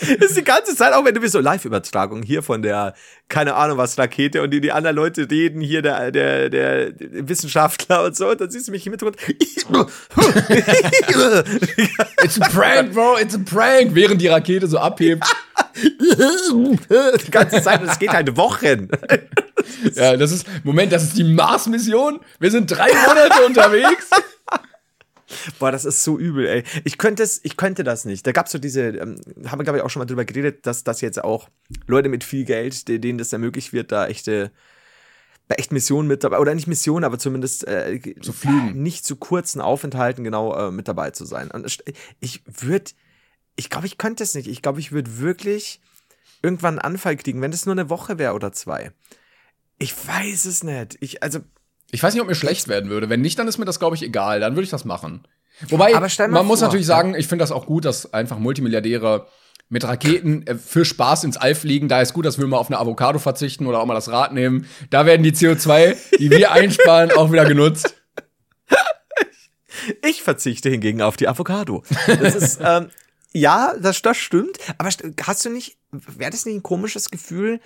[0.20, 2.94] ist die ganze Zeit, auch wenn du bist so Live-Übertragung hier von der,
[3.28, 8.04] keine Ahnung was, Rakete und die, die anderen Leute reden, hier der, der, der Wissenschaftler
[8.04, 9.16] und so, und dann siehst du mich im Hintergrund.
[12.22, 15.24] it's a prank, bro, it's a prank, während die Rakete so abhebt.
[15.76, 18.88] die ganze Zeit, und es geht halt Wochen.
[19.94, 22.20] Ja, das ist, Moment, das ist die Mars-Mission.
[22.38, 24.10] Wir sind drei Monate unterwegs.
[25.58, 26.64] Boah, das ist so übel, ey.
[26.84, 28.26] Ich könnte es, ich könnte das nicht.
[28.26, 30.84] Da gab's so diese, ähm, haben wir glaube ich auch schon mal drüber geredet, dass
[30.84, 31.48] das jetzt auch
[31.86, 34.50] Leute mit viel Geld, de- denen das ermöglicht wird, da echte,
[35.48, 38.82] bei echten Missionen mit dabei, oder nicht Missionen, aber zumindest äh, zu fliegen.
[38.82, 41.50] nicht zu kurzen Aufenthalten genau äh, mit dabei zu sein.
[41.50, 41.78] Und es-
[42.20, 42.90] ich würde,
[43.56, 44.48] ich glaube, ich könnte es nicht.
[44.48, 45.80] Ich glaube, ich würde wirklich
[46.42, 48.92] irgendwann einen Anfall kriegen, wenn das nur eine Woche wäre oder zwei.
[49.78, 50.96] Ich weiß es nicht.
[51.00, 51.40] Ich, also,
[51.92, 53.08] Ich weiß nicht, ob mir schlecht werden würde.
[53.08, 54.40] Wenn nicht, dann ist mir das, glaube ich, egal.
[54.40, 55.26] Dann würde ich das machen.
[55.68, 56.96] Wobei, man muss vor, natürlich ja.
[56.96, 59.26] sagen, ich finde das auch gut, dass einfach Multimilliardäre
[59.68, 61.88] mit Raketen äh, für Spaß ins All fliegen.
[61.88, 64.32] Da ist gut, dass wir mal auf eine Avocado verzichten oder auch mal das Rad
[64.32, 64.66] nehmen.
[64.90, 67.94] Da werden die CO2, die wir einsparen, auch wieder genutzt.
[70.02, 71.82] Ich verzichte hingegen auf die Avocado.
[72.06, 72.90] Das ist, ähm,
[73.32, 74.58] ja, das, das stimmt.
[74.78, 77.60] Aber st- hast du nicht, wäre das nicht ein komisches Gefühl?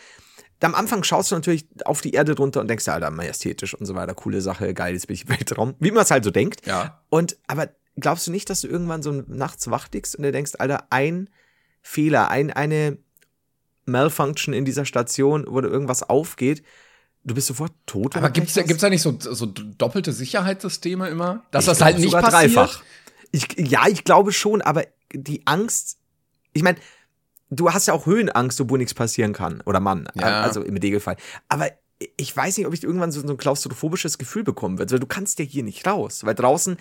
[0.64, 3.86] Am Anfang schaust du natürlich auf die Erde drunter und denkst, ja, Alter, majestätisch und
[3.86, 5.74] so weiter, coole Sache, geil, jetzt bin ich im Weltraum.
[5.78, 6.66] Wie man es halt so denkt.
[6.66, 7.00] Ja.
[7.10, 10.52] Und, aber glaubst du nicht, dass du irgendwann so nachts wach liegst und dir denkst,
[10.58, 11.30] Alter, ein
[11.82, 12.98] Fehler, ein, eine
[13.86, 16.62] Malfunction in dieser Station, wo da irgendwas aufgeht,
[17.24, 18.16] du bist sofort tot.
[18.16, 21.42] Aber du gibt's da, nicht so, so doppelte Sicherheitssysteme immer?
[21.50, 22.56] Dass Ich das halt nicht sogar passiert?
[22.56, 22.82] dreifach.
[23.32, 25.98] Ich, ja, ich glaube schon, aber die Angst,
[26.52, 26.78] ich meine,
[27.56, 29.60] du hast ja auch Höhenangst, wo nichts passieren kann.
[29.66, 30.42] Oder Mann, Ja.
[30.42, 31.16] also im Regelfall.
[31.48, 31.68] Aber
[32.16, 34.92] ich weiß nicht, ob ich irgendwann so, so ein klaustrophobisches Gefühl bekommen würde.
[34.92, 36.76] Weil du kannst ja hier nicht raus, weil draußen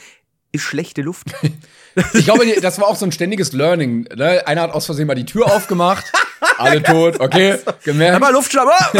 [0.51, 1.27] ist schlechte Luft.
[2.15, 4.07] Ich glaube, das war auch so ein ständiges Learning.
[4.15, 4.41] Ne?
[4.47, 6.11] Einer hat aus Versehen mal die Tür aufgemacht.
[6.57, 8.15] Alle tot, okay, gemerkt.
[8.15, 8.91] Aber Luftschlamm, ah!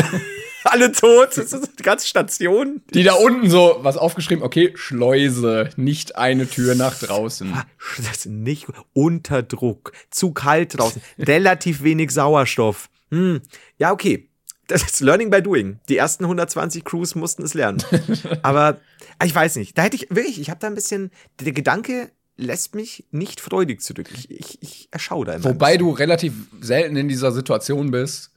[0.72, 1.38] alle tot.
[1.38, 2.82] Das ist die ganze Station.
[2.93, 7.53] Die da unten so was aufgeschrieben, okay, Schleuse, nicht eine Tür nach draußen.
[7.97, 12.89] Das ist nicht unter Druck, zu kalt draußen, relativ wenig Sauerstoff.
[13.11, 13.41] Hm.
[13.78, 14.30] Ja, okay.
[14.68, 15.80] Das ist Learning by Doing.
[15.89, 17.84] Die ersten 120 Crews mussten es lernen.
[18.43, 18.80] Aber
[19.24, 19.78] ich weiß nicht.
[19.78, 21.11] Da hätte ich wirklich, ich habe da ein bisschen,
[21.41, 24.09] der Gedanke lässt mich nicht freudig zurück.
[24.14, 25.43] Ich, ich, ich erschaue da immer.
[25.43, 28.32] Wobei du relativ selten in dieser Situation bist,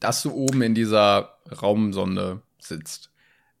[0.00, 3.10] dass du oben in dieser Raumsonde sitzt.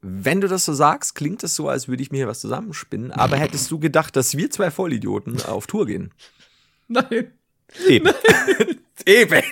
[0.02, 3.12] Wenn du das so sagst, klingt es so, als würde ich mir hier was zusammenspinnen.
[3.12, 6.12] Aber hättest du gedacht, dass wir zwei Vollidioten auf Tour gehen?
[6.88, 7.32] Nein.
[7.86, 8.12] Eben.
[9.06, 9.42] Eben.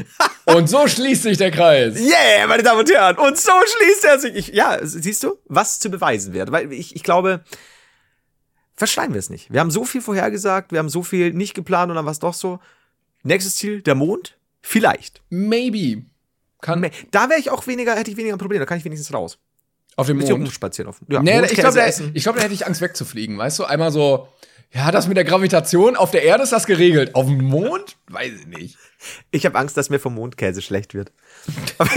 [0.46, 2.00] Und so schließt sich der Kreis.
[2.00, 3.16] Yeah, meine Damen und Herren.
[3.18, 4.34] Und so schließt er sich.
[4.34, 6.50] Ich, ja, siehst du, was zu beweisen wäre.
[6.50, 7.44] Weil ich, ich glaube,
[8.74, 9.52] verschleimen wir es nicht.
[9.52, 12.18] Wir haben so viel vorhergesagt, wir haben so viel nicht geplant und dann war es
[12.18, 12.60] doch so.
[13.22, 14.38] Nächstes Ziel, der Mond?
[14.62, 15.22] Vielleicht.
[15.28, 16.06] Maybe.
[16.60, 18.60] Kann Da wäre ich auch weniger, hätte ich weniger Probleme.
[18.60, 19.38] Da kann ich wenigstens raus.
[19.96, 20.30] auf dem Mond.
[20.30, 21.00] rumspazieren auf.
[21.08, 23.64] Ja, Nee, ich glaube, da, glaub, da hätte ich Angst wegzufliegen, weißt du?
[23.64, 24.28] Einmal so,
[24.72, 27.14] ja, das mit der Gravitation, auf der Erde ist das geregelt.
[27.14, 27.96] Auf dem Mond?
[28.08, 28.76] Weiß ich nicht.
[29.30, 31.12] Ich habe Angst, dass mir vom Mondkäse schlecht wird.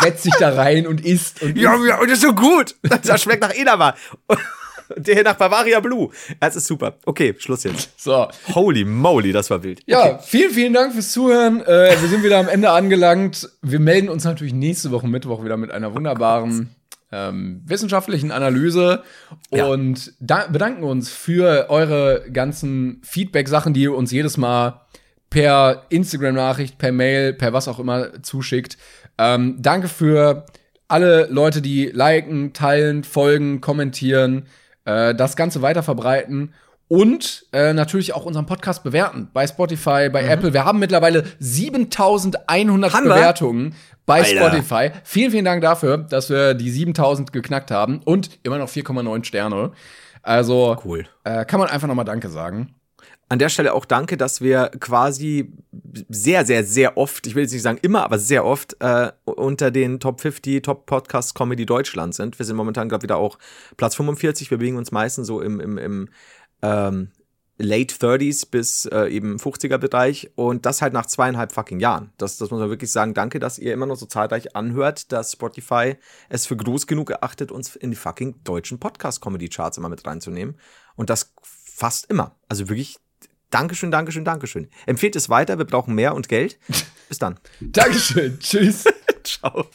[0.00, 2.76] setzt sich da rein und isst und Ja, ja, und das ist so gut.
[3.02, 3.94] Das schmeckt nach Edamame.
[4.96, 6.10] Der nach Bavaria Blue.
[6.40, 6.94] Das ist super.
[7.04, 7.90] Okay, Schluss jetzt.
[8.00, 8.28] so.
[8.54, 9.80] Holy moly, das war wild.
[9.86, 11.60] Ja, vielen, vielen Dank fürs Zuhören.
[11.62, 13.48] Äh, wir sind wieder am Ende angelangt.
[13.62, 16.74] Wir melden uns natürlich nächste Woche Mittwoch wieder mit einer wunderbaren
[17.12, 19.02] ähm, wissenschaftlichen Analyse
[19.50, 19.66] Ja.
[19.66, 24.80] und da bedanken uns für eure ganzen Feedback-Sachen, die ihr uns jedes Mal
[25.28, 28.78] per Instagram-Nachricht, per Mail, per was auch immer zuschickt.
[29.18, 30.46] Ähm, danke für
[30.88, 34.46] alle Leute, die liken, teilen, folgen, kommentieren,
[34.84, 36.54] äh, das Ganze weiter verbreiten
[36.88, 40.52] und äh, natürlich auch unseren Podcast bewerten bei Spotify, bei Apple.
[40.52, 42.46] Wir haben mittlerweile 7100
[42.92, 42.94] Mhm.
[42.96, 43.14] Haben wir?
[43.14, 43.74] Bewertungen
[44.06, 44.36] bei Alter.
[44.50, 44.90] Spotify.
[45.04, 49.72] Vielen, vielen Dank dafür, dass wir die 7000 geknackt haben und immer noch 4,9 Sterne.
[50.22, 51.06] Also Cool.
[51.24, 52.74] äh, kann man einfach nochmal Danke sagen.
[53.32, 55.54] An der Stelle auch danke, dass wir quasi
[56.10, 59.70] sehr, sehr, sehr oft, ich will jetzt nicht sagen immer, aber sehr oft äh, unter
[59.70, 62.38] den Top 50 Top Podcasts Comedy Deutschland sind.
[62.38, 63.38] Wir sind momentan gerade wieder auch
[63.78, 64.50] Platz 45.
[64.50, 66.08] Wir bewegen uns meistens so im, im, im
[66.60, 67.10] ähm,
[67.56, 72.12] Late 30s bis äh, eben 50er Bereich und das halt nach zweieinhalb fucking Jahren.
[72.18, 73.14] Das, das muss man wirklich sagen.
[73.14, 75.96] Danke, dass ihr immer noch so zahlreich anhört, dass Spotify
[76.28, 80.58] es für groß genug erachtet, uns in die fucking deutschen Podcast-Comedy-Charts immer mit reinzunehmen.
[80.96, 82.36] Und das fast immer.
[82.46, 82.98] Also wirklich
[83.52, 84.68] Dankeschön, Dankeschön, Dankeschön.
[84.86, 86.58] Empfehlt es weiter, wir brauchen mehr und Geld.
[87.08, 87.38] Bis dann.
[87.60, 88.38] Dankeschön.
[88.40, 88.84] Tschüss.
[89.22, 89.66] Ciao.